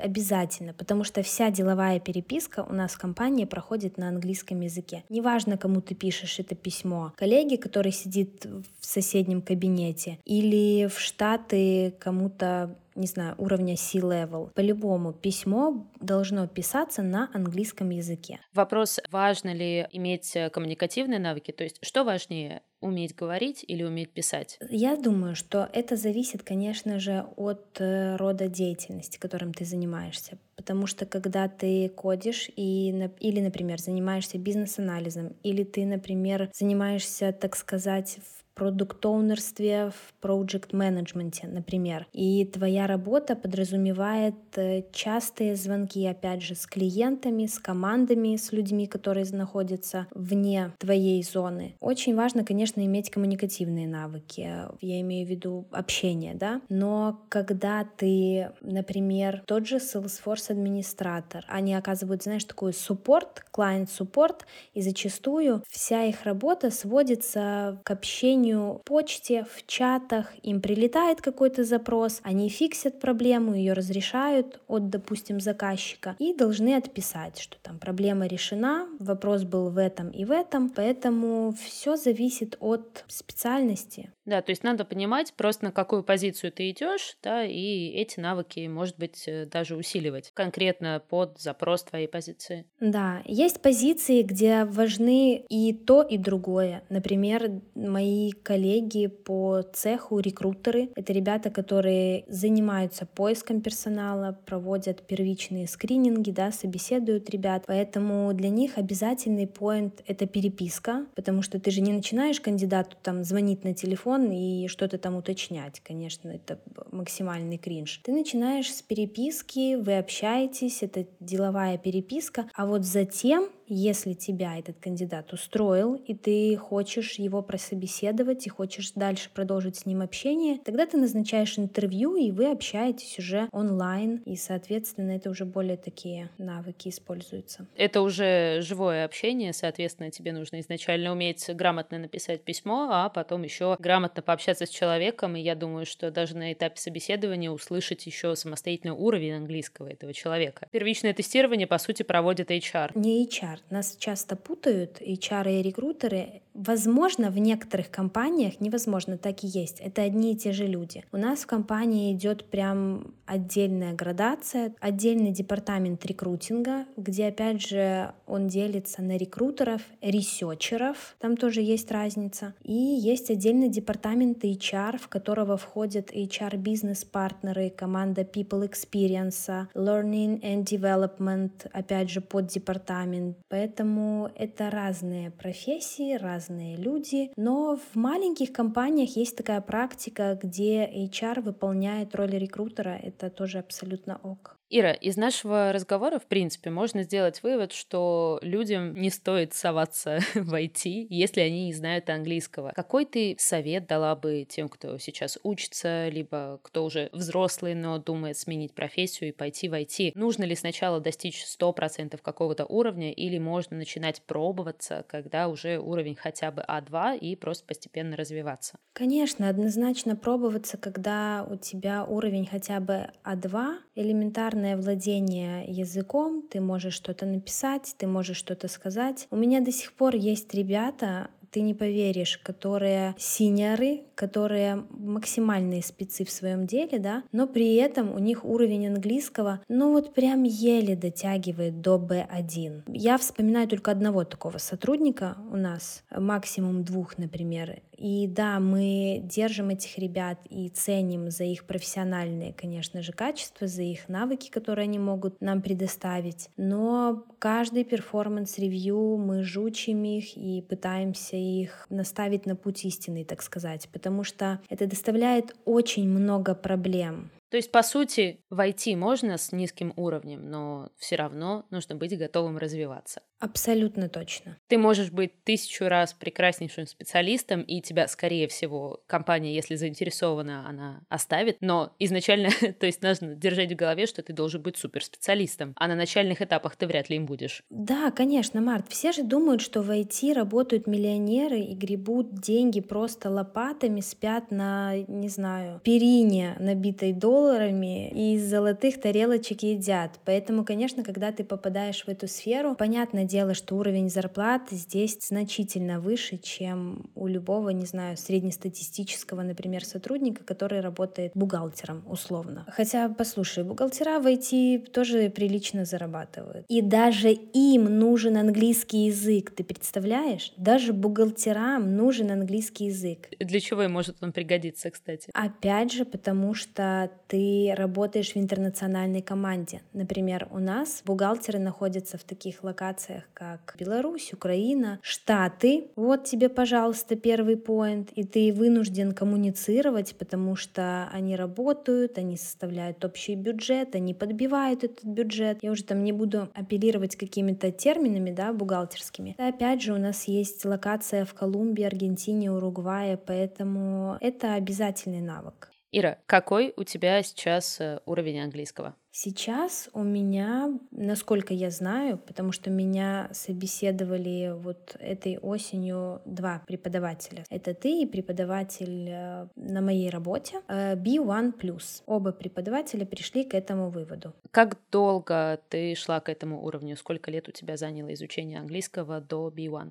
обязательно, 0.00 0.72
потому 0.72 1.04
что 1.04 1.22
вся 1.22 1.50
деловая 1.50 2.00
переписка 2.00 2.64
у 2.68 2.72
нас 2.72 2.92
в 2.92 2.98
компании 2.98 3.44
проходит 3.44 3.98
на 3.98 4.08
английском 4.08 4.60
языке. 4.60 5.04
Неважно, 5.10 5.58
кому 5.58 5.82
ты 5.82 5.94
пишешь 5.94 6.38
это 6.38 6.54
письмо, 6.54 7.12
коллеге, 7.16 7.58
который 7.58 7.92
сидит 7.92 8.46
в 8.46 8.86
соседнем 8.86 9.42
кабинете, 9.42 10.18
или 10.24 10.86
в 10.86 10.98
Штаты 10.98 11.94
кому-то 11.98 12.74
не 12.94 13.06
знаю, 13.06 13.34
уровня 13.38 13.76
C-level. 13.76 14.52
По-любому 14.54 15.12
письмо 15.12 15.86
должно 16.00 16.46
писаться 16.46 17.02
на 17.02 17.30
английском 17.32 17.90
языке. 17.90 18.40
Вопрос, 18.52 19.00
важно 19.10 19.52
ли 19.52 19.86
иметь 19.92 20.34
э, 20.36 20.50
коммуникативные 20.50 21.18
навыки, 21.18 21.52
то 21.52 21.64
есть 21.64 21.78
что 21.82 22.04
важнее, 22.04 22.62
уметь 22.80 23.14
говорить 23.14 23.64
или 23.66 23.82
уметь 23.82 24.10
писать? 24.12 24.58
Я 24.70 24.96
думаю, 24.96 25.36
что 25.36 25.68
это 25.72 25.96
зависит, 25.96 26.42
конечно 26.42 26.98
же, 26.98 27.26
от 27.36 27.80
э, 27.80 28.16
рода 28.16 28.48
деятельности, 28.48 29.18
которым 29.18 29.52
ты 29.52 29.64
занимаешься. 29.64 30.38
Потому 30.56 30.86
что 30.86 31.06
когда 31.06 31.48
ты 31.48 31.88
кодишь 31.88 32.50
и, 32.54 32.90
или, 33.20 33.40
например, 33.40 33.78
занимаешься 33.78 34.38
бизнес-анализом, 34.38 35.36
или 35.42 35.64
ты, 35.64 35.86
например, 35.86 36.50
занимаешься, 36.52 37.32
так 37.32 37.56
сказать, 37.56 38.18
в 38.18 38.39
продукт-оунерстве, 38.54 39.90
в 39.90 40.12
проект-менеджменте, 40.20 41.46
например. 41.46 42.06
И 42.12 42.44
твоя 42.44 42.86
работа 42.86 43.36
подразумевает 43.36 44.34
э, 44.56 44.82
частые 44.92 45.56
звонки, 45.56 46.06
опять 46.06 46.42
же, 46.42 46.54
с 46.54 46.66
клиентами, 46.66 47.46
с 47.46 47.58
командами, 47.58 48.36
с 48.36 48.52
людьми, 48.52 48.86
которые 48.86 49.26
находятся 49.32 50.06
вне 50.14 50.72
твоей 50.78 51.22
зоны. 51.22 51.76
Очень 51.80 52.14
важно, 52.14 52.44
конечно, 52.44 52.84
иметь 52.84 53.10
коммуникативные 53.10 53.86
навыки. 53.86 54.48
Я 54.80 55.00
имею 55.00 55.26
в 55.26 55.30
виду 55.30 55.66
общение, 55.70 56.34
да. 56.34 56.60
Но 56.68 57.20
когда 57.28 57.84
ты, 57.96 58.50
например, 58.60 59.42
тот 59.46 59.66
же 59.66 59.76
Salesforce 59.76 60.50
администратор, 60.50 61.44
они 61.48 61.74
оказывают, 61.74 62.22
знаешь, 62.22 62.44
такой 62.44 62.72
суппорт, 62.72 63.44
клиент-суппорт, 63.52 64.46
и 64.74 64.82
зачастую 64.82 65.62
вся 65.68 66.04
их 66.04 66.24
работа 66.24 66.70
сводится 66.70 67.80
к 67.84 67.90
общению 67.90 68.39
общению, 68.40 68.80
почте, 68.84 69.44
в 69.44 69.66
чатах, 69.66 70.32
им 70.42 70.60
прилетает 70.60 71.20
какой-то 71.20 71.64
запрос, 71.64 72.20
они 72.22 72.48
фиксят 72.48 73.00
проблему, 73.00 73.54
ее 73.54 73.72
разрешают 73.72 74.60
от, 74.68 74.88
допустим, 74.88 75.40
заказчика 75.40 76.16
и 76.18 76.34
должны 76.34 76.74
отписать, 76.74 77.38
что 77.38 77.56
там 77.62 77.78
проблема 77.78 78.26
решена, 78.26 78.88
вопрос 78.98 79.44
был 79.44 79.70
в 79.70 79.78
этом 79.78 80.10
и 80.10 80.24
в 80.24 80.30
этом, 80.30 80.70
поэтому 80.70 81.52
все 81.52 81.96
зависит 81.96 82.56
от 82.60 83.04
специальности. 83.08 84.10
Да, 84.30 84.42
то 84.42 84.50
есть 84.50 84.62
надо 84.62 84.84
понимать 84.84 85.34
просто 85.34 85.64
на 85.64 85.72
какую 85.72 86.04
позицию 86.04 86.52
ты 86.52 86.70
идешь, 86.70 87.16
да, 87.20 87.44
и 87.44 87.88
эти 87.88 88.20
навыки, 88.20 88.68
может 88.68 88.96
быть, 88.96 89.24
э, 89.26 89.46
даже 89.46 89.76
усиливать 89.76 90.30
конкретно 90.34 91.02
под 91.08 91.40
запрос 91.40 91.82
твоей 91.82 92.06
позиции. 92.06 92.66
Да, 92.78 93.22
есть 93.24 93.60
позиции, 93.60 94.22
где 94.22 94.66
важны 94.66 95.44
и 95.48 95.72
то, 95.72 96.02
и 96.02 96.16
другое. 96.16 96.84
Например, 96.90 97.60
мои 97.74 98.29
коллеги 98.32 99.06
по 99.06 99.62
цеху, 99.72 100.18
рекрутеры, 100.18 100.90
это 100.96 101.12
ребята, 101.12 101.50
которые 101.50 102.24
занимаются 102.28 103.06
поиском 103.06 103.60
персонала, 103.60 104.38
проводят 104.46 105.02
первичные 105.02 105.66
скрининги, 105.66 106.30
да, 106.30 106.52
собеседуют 106.52 107.30
ребят, 107.30 107.64
поэтому 107.66 108.32
для 108.34 108.48
них 108.48 108.78
обязательный 108.78 109.46
поинт— 109.46 110.02
это 110.06 110.26
переписка, 110.26 111.06
потому 111.14 111.42
что 111.42 111.60
ты 111.60 111.70
же 111.70 111.80
не 111.80 111.92
начинаешь 111.92 112.40
кандидату 112.40 112.96
там 113.02 113.24
звонить 113.24 113.64
на 113.64 113.74
телефон, 113.74 114.30
и 114.30 114.68
что-то 114.68 114.98
там 114.98 115.16
уточнять. 115.16 115.80
Конечно, 115.80 116.28
это 116.28 116.58
максимальный 116.90 117.58
кринж. 117.58 118.00
Ты 118.04 118.12
начинаешь 118.12 118.72
с 118.72 118.82
переписки, 118.82 119.76
вы 119.76 119.98
общаетесь, 119.98 120.82
это 120.82 121.06
деловая 121.20 121.78
переписка, 121.78 122.48
а 122.54 122.66
вот 122.66 122.84
затем 122.84 123.48
если 123.70 124.14
тебя 124.14 124.58
этот 124.58 124.78
кандидат 124.80 125.32
устроил, 125.32 125.94
и 125.94 126.14
ты 126.14 126.56
хочешь 126.56 127.14
его 127.14 127.40
прособеседовать, 127.40 128.46
и 128.46 128.50
хочешь 128.50 128.92
дальше 128.92 129.30
продолжить 129.32 129.76
с 129.76 129.86
ним 129.86 130.02
общение, 130.02 130.58
тогда 130.58 130.86
ты 130.86 130.96
назначаешь 130.96 131.58
интервью, 131.58 132.16
и 132.16 132.32
вы 132.32 132.50
общаетесь 132.50 133.18
уже 133.18 133.48
онлайн, 133.52 134.16
и, 134.26 134.36
соответственно, 134.36 135.12
это 135.12 135.30
уже 135.30 135.44
более 135.44 135.76
такие 135.76 136.30
навыки 136.36 136.88
используются. 136.88 137.66
Это 137.76 138.02
уже 138.02 138.60
живое 138.60 139.04
общение, 139.04 139.52
соответственно, 139.52 140.10
тебе 140.10 140.32
нужно 140.32 140.60
изначально 140.60 141.12
уметь 141.12 141.48
грамотно 141.54 141.98
написать 141.98 142.42
письмо, 142.42 142.88
а 142.90 143.08
потом 143.08 143.44
еще 143.44 143.76
грамотно 143.78 144.22
пообщаться 144.22 144.66
с 144.66 144.70
человеком, 144.70 145.36
и 145.36 145.40
я 145.40 145.54
думаю, 145.54 145.86
что 145.86 146.10
даже 146.10 146.36
на 146.36 146.52
этапе 146.52 146.80
собеседования 146.80 147.50
услышать 147.50 148.04
еще 148.06 148.34
самостоятельный 148.34 148.94
уровень 148.94 149.34
английского 149.34 149.86
этого 149.86 150.12
человека. 150.12 150.66
Первичное 150.72 151.14
тестирование, 151.14 151.68
по 151.68 151.78
сути, 151.78 152.02
проводит 152.02 152.50
HR. 152.50 152.92
Не 152.96 153.26
HR, 153.26 153.59
нас 153.70 153.96
часто 153.98 154.36
путают 154.36 155.00
HR 155.00 155.60
и 155.60 155.62
рекрутеры. 155.62 156.42
Возможно, 156.54 157.30
в 157.30 157.38
некоторых 157.38 157.90
компаниях, 157.90 158.60
невозможно, 158.60 159.18
так 159.18 159.44
и 159.44 159.46
есть. 159.46 159.80
Это 159.80 160.02
одни 160.02 160.32
и 160.32 160.36
те 160.36 160.52
же 160.52 160.66
люди. 160.66 161.04
У 161.12 161.16
нас 161.16 161.40
в 161.40 161.46
компании 161.46 162.12
идет 162.12 162.44
прям 162.44 163.14
отдельная 163.26 163.94
градация, 163.94 164.74
отдельный 164.80 165.30
департамент 165.30 166.04
рекрутинга, 166.04 166.86
где, 166.96 167.28
опять 167.28 167.64
же, 167.64 168.12
он 168.26 168.48
делится 168.48 169.02
на 169.02 169.16
рекрутеров, 169.16 169.82
ресерчеров, 170.02 171.14
там 171.20 171.36
тоже 171.36 171.60
есть 171.60 171.90
разница. 171.92 172.54
И 172.62 172.72
есть 172.72 173.30
отдельный 173.30 173.68
департамент 173.68 174.44
HR, 174.44 174.98
в 174.98 175.08
которого 175.08 175.56
входят 175.56 176.10
HR-бизнес-партнеры, 176.10 177.70
команда 177.70 178.22
People 178.22 178.68
Experience, 178.68 179.68
Learning 179.74 180.40
and 180.40 180.64
Development, 180.64 181.52
опять 181.72 182.10
же, 182.10 182.20
под 182.20 182.48
департамент. 182.48 183.36
Поэтому 183.50 184.30
это 184.36 184.70
разные 184.70 185.32
профессии, 185.32 186.16
разные 186.16 186.76
люди. 186.76 187.32
Но 187.36 187.76
в 187.76 187.96
маленьких 187.96 188.52
компаниях 188.52 189.16
есть 189.16 189.36
такая 189.36 189.60
практика, 189.60 190.38
где 190.40 190.86
HR 190.86 191.40
выполняет 191.42 192.14
роль 192.14 192.30
рекрутера. 192.30 192.90
Это 192.90 193.28
тоже 193.28 193.58
абсолютно 193.58 194.20
ок. 194.22 194.59
Ира, 194.72 194.92
из 194.92 195.16
нашего 195.16 195.72
разговора, 195.72 196.20
в 196.20 196.26
принципе, 196.26 196.70
можно 196.70 197.02
сделать 197.02 197.42
вывод, 197.42 197.72
что 197.72 198.38
людям 198.40 198.94
не 198.94 199.10
стоит 199.10 199.52
соваться 199.52 200.20
в 200.34 200.54
IT, 200.54 201.06
если 201.10 201.40
они 201.40 201.66
не 201.66 201.72
знают 201.72 202.08
английского. 202.08 202.72
Какой 202.76 203.04
ты 203.04 203.34
совет 203.36 203.88
дала 203.88 204.14
бы 204.14 204.46
тем, 204.48 204.68
кто 204.68 204.96
сейчас 204.98 205.40
учится, 205.42 206.08
либо 206.08 206.60
кто 206.62 206.84
уже 206.84 207.10
взрослый, 207.12 207.74
но 207.74 207.98
думает 207.98 208.38
сменить 208.38 208.72
профессию 208.72 209.30
и 209.30 209.32
пойти 209.32 209.68
в 209.68 209.74
IT? 209.74 210.12
Нужно 210.14 210.44
ли 210.44 210.54
сначала 210.54 211.00
достичь 211.00 211.44
100% 211.44 212.20
какого-то 212.22 212.64
уровня, 212.64 213.12
или 213.12 213.38
можно 213.38 213.76
начинать 213.76 214.22
пробоваться, 214.22 215.04
когда 215.08 215.48
уже 215.48 215.80
уровень 215.80 216.14
хотя 216.14 216.52
бы 216.52 216.64
А2 216.68 217.18
и 217.18 217.34
просто 217.34 217.66
постепенно 217.66 218.16
развиваться? 218.16 218.78
Конечно, 218.92 219.48
однозначно 219.48 220.14
пробоваться, 220.14 220.76
когда 220.76 221.44
у 221.50 221.56
тебя 221.56 222.04
уровень 222.04 222.46
хотя 222.46 222.78
бы 222.78 223.10
А2, 223.24 223.78
элементарно 223.96 224.59
элементарное 224.60 224.76
владение 224.76 225.64
языком, 225.66 226.42
ты 226.42 226.60
можешь 226.60 226.94
что-то 226.94 227.26
написать, 227.26 227.94
ты 227.96 228.06
можешь 228.06 228.36
что-то 228.36 228.68
сказать. 228.68 229.26
У 229.30 229.36
меня 229.36 229.60
до 229.60 229.72
сих 229.72 229.92
пор 229.92 230.14
есть 230.14 230.52
ребята, 230.54 231.28
ты 231.50 231.62
не 231.62 231.74
поверишь, 231.74 232.38
которые 232.38 233.14
senior 233.18 233.81
ы, 233.81 234.02
которые 234.14 234.84
максимальные 234.90 235.82
спецы 235.82 236.24
в 236.24 236.30
своем 236.30 236.66
деле, 236.66 236.98
да, 236.98 237.24
но 237.32 237.46
при 237.46 237.74
этом 237.74 238.14
у 238.14 238.18
них 238.18 238.44
уровень 238.44 238.86
английского, 238.86 239.60
ну 239.68 239.90
вот 239.90 240.14
прям 240.14 240.44
еле 240.44 240.94
дотягивает 240.94 241.80
до 241.80 241.96
B1. 241.96 242.82
Я 242.86 243.18
вспоминаю 243.18 243.68
только 243.68 243.90
одного 243.90 244.24
такого 244.24 244.58
сотрудника 244.58 245.36
у 245.50 245.56
нас, 245.56 246.04
максимум 246.16 246.84
двух, 246.84 247.18
например, 247.18 247.80
и 248.00 248.26
да, 248.26 248.60
мы 248.60 249.20
держим 249.22 249.68
этих 249.68 249.98
ребят 249.98 250.38
и 250.48 250.70
ценим 250.70 251.30
за 251.30 251.44
их 251.44 251.64
профессиональные, 251.64 252.54
конечно 252.54 253.02
же, 253.02 253.12
качества, 253.12 253.66
за 253.66 253.82
их 253.82 254.08
навыки, 254.08 254.50
которые 254.50 254.84
они 254.84 254.98
могут 254.98 255.38
нам 255.42 255.60
предоставить. 255.60 256.48
Но 256.56 257.26
каждый 257.38 257.84
performance 257.84 258.71
review 258.71 259.18
мы 259.18 259.42
жучим 259.42 260.02
их 260.04 260.34
и 260.34 260.62
пытаемся 260.62 261.36
их 261.36 261.86
наставить 261.90 262.46
на 262.46 262.56
путь 262.56 262.86
истинный, 262.86 263.24
так 263.24 263.42
сказать, 263.42 263.86
потому 263.92 264.24
что 264.24 264.60
это 264.70 264.86
доставляет 264.86 265.54
очень 265.66 266.08
много 266.08 266.54
проблем 266.54 267.30
То 267.50 267.56
есть, 267.56 267.72
по 267.72 267.82
сути, 267.82 268.44
войти 268.48 268.94
можно 268.94 269.36
с 269.36 269.52
низким 269.52 269.92
уровнем, 269.96 270.48
но 270.48 270.90
все 270.96 271.16
равно 271.16 271.66
нужно 271.70 271.96
быть 271.96 272.16
готовым 272.16 272.58
развиваться. 272.58 273.22
Абсолютно 273.40 274.10
точно. 274.10 274.58
Ты 274.68 274.76
можешь 274.76 275.10
быть 275.10 275.44
тысячу 275.44 275.86
раз 275.88 276.12
прекраснейшим 276.12 276.86
специалистом, 276.86 277.62
и 277.62 277.80
тебя, 277.80 278.06
скорее 278.06 278.48
всего, 278.48 279.02
компания, 279.06 279.54
если 279.54 279.76
заинтересована, 279.76 280.68
она 280.68 281.00
оставит. 281.08 281.56
Но 281.60 281.94
изначально, 281.98 282.50
то 282.78 282.86
есть 282.86 283.02
нужно 283.02 283.34
держать 283.34 283.72
в 283.72 283.76
голове, 283.76 284.06
что 284.06 284.22
ты 284.22 284.34
должен 284.34 284.62
быть 284.62 284.76
суперспециалистом, 284.76 285.72
а 285.76 285.88
на 285.88 285.94
начальных 285.94 286.42
этапах 286.42 286.76
ты 286.76 286.86
вряд 286.86 287.08
ли 287.08 287.16
им 287.16 287.24
будешь. 287.24 287.64
Да, 287.70 288.10
конечно, 288.10 288.60
Март. 288.60 288.88
Все 288.88 289.10
же 289.10 289.22
думают, 289.22 289.62
что 289.62 289.80
в 289.80 289.90
IT 289.90 290.34
работают 290.34 290.86
миллионеры 290.86 291.60
и 291.60 291.74
гребут 291.74 292.34
деньги 292.34 292.80
просто 292.80 293.30
лопатами, 293.30 294.00
спят 294.00 294.50
на, 294.50 294.98
не 295.08 295.28
знаю, 295.30 295.80
перине, 295.82 296.56
набитой 296.60 297.14
долларами, 297.40 298.10
и 298.10 298.34
из 298.34 298.48
золотых 298.48 299.00
тарелочек 299.00 299.62
едят. 299.62 300.20
Поэтому, 300.24 300.64
конечно, 300.64 301.02
когда 301.02 301.32
ты 301.32 301.44
попадаешь 301.44 302.04
в 302.04 302.08
эту 302.08 302.28
сферу, 302.28 302.74
понятно 302.74 303.24
дело, 303.24 303.54
что 303.54 303.76
уровень 303.76 304.10
зарплат 304.10 304.62
здесь 304.70 305.18
значительно 305.20 306.00
выше, 306.00 306.36
чем 306.38 307.10
у 307.14 307.26
любого, 307.26 307.70
не 307.70 307.86
знаю, 307.86 308.16
среднестатистического, 308.16 309.42
например, 309.42 309.84
сотрудника, 309.84 310.44
который 310.44 310.80
работает 310.80 311.32
бухгалтером 311.34 312.02
условно. 312.06 312.66
Хотя, 312.68 313.08
послушай, 313.08 313.64
бухгалтера 313.64 314.18
в 314.20 314.26
IT 314.26 314.90
тоже 314.90 315.30
прилично 315.30 315.84
зарабатывают. 315.84 316.66
И 316.68 316.82
даже 316.82 317.30
им 317.30 317.84
нужен 317.98 318.36
английский 318.36 319.06
язык, 319.06 319.50
ты 319.50 319.64
представляешь? 319.64 320.52
Даже 320.56 320.92
бухгалтерам 320.92 321.96
нужен 321.96 322.30
английский 322.30 322.86
язык. 322.86 323.28
Для 323.38 323.60
чего 323.60 323.82
им 323.82 323.92
может 323.92 324.16
он 324.22 324.32
пригодиться, 324.32 324.90
кстати? 324.90 325.30
Опять 325.32 325.92
же, 325.92 326.04
потому 326.04 326.54
что 326.54 327.10
ты 327.30 327.72
работаешь 327.76 328.32
в 328.32 328.36
интернациональной 328.36 329.22
команде. 329.22 329.82
Например, 329.92 330.48
у 330.50 330.58
нас 330.58 331.02
бухгалтеры 331.06 331.60
находятся 331.60 332.18
в 332.18 332.24
таких 332.24 332.64
локациях, 332.64 333.22
как 333.34 333.76
Беларусь, 333.78 334.32
Украина, 334.32 334.98
Штаты. 335.00 335.86
Вот 335.94 336.24
тебе, 336.24 336.48
пожалуйста, 336.48 337.14
первый 337.14 337.56
поинт, 337.56 338.10
и 338.16 338.24
ты 338.24 338.52
вынужден 338.52 339.12
коммуницировать, 339.12 340.16
потому 340.16 340.56
что 340.56 341.08
они 341.12 341.36
работают, 341.36 342.18
они 342.18 342.36
составляют 342.36 343.04
общий 343.04 343.36
бюджет, 343.36 343.94
они 343.94 344.12
подбивают 344.12 344.82
этот 344.82 345.04
бюджет. 345.04 345.58
Я 345.62 345.70
уже 345.70 345.84
там 345.84 346.02
не 346.02 346.12
буду 346.12 346.48
апеллировать 346.54 347.14
какими-то 347.14 347.70
терминами, 347.70 348.32
да, 348.32 348.52
бухгалтерскими. 348.52 349.36
И 349.38 349.42
опять 349.42 349.82
же, 349.82 349.92
у 349.92 349.98
нас 349.98 350.24
есть 350.24 350.64
локация 350.64 351.24
в 351.24 351.32
Колумбии, 351.34 351.84
Аргентине, 351.84 352.50
Уругвае, 352.50 353.16
поэтому 353.16 354.18
это 354.20 354.54
обязательный 354.54 355.20
навык. 355.20 355.70
Ира, 355.92 356.18
какой 356.26 356.72
у 356.76 356.84
тебя 356.84 357.20
сейчас 357.24 357.80
э, 357.80 357.98
уровень 358.06 358.40
английского? 358.40 358.94
Сейчас 359.10 359.90
у 359.92 360.04
меня, 360.04 360.78
насколько 360.92 361.52
я 361.52 361.70
знаю, 361.70 362.16
потому 362.16 362.52
что 362.52 362.70
меня 362.70 363.28
собеседовали 363.32 364.52
вот 364.54 364.96
этой 365.00 365.38
осенью 365.38 366.22
два 366.24 366.62
преподавателя. 366.64 367.44
Это 367.50 367.74
ты 367.74 368.02
и 368.02 368.06
преподаватель 368.06 369.08
э, 369.08 369.48
на 369.56 369.80
моей 369.80 370.10
работе 370.10 370.60
э, 370.68 370.94
B1+. 370.94 372.02
Оба 372.06 372.30
преподавателя 372.30 373.04
пришли 373.04 373.42
к 373.42 373.54
этому 373.54 373.90
выводу. 373.90 374.32
Как 374.52 374.78
долго 374.92 375.60
ты 375.70 375.96
шла 375.96 376.20
к 376.20 376.28
этому 376.28 376.64
уровню? 376.64 376.96
Сколько 376.96 377.32
лет 377.32 377.48
у 377.48 377.52
тебя 377.52 377.76
заняло 377.76 378.14
изучение 378.14 378.60
английского 378.60 379.20
до 379.20 379.48
B1+. 379.48 379.90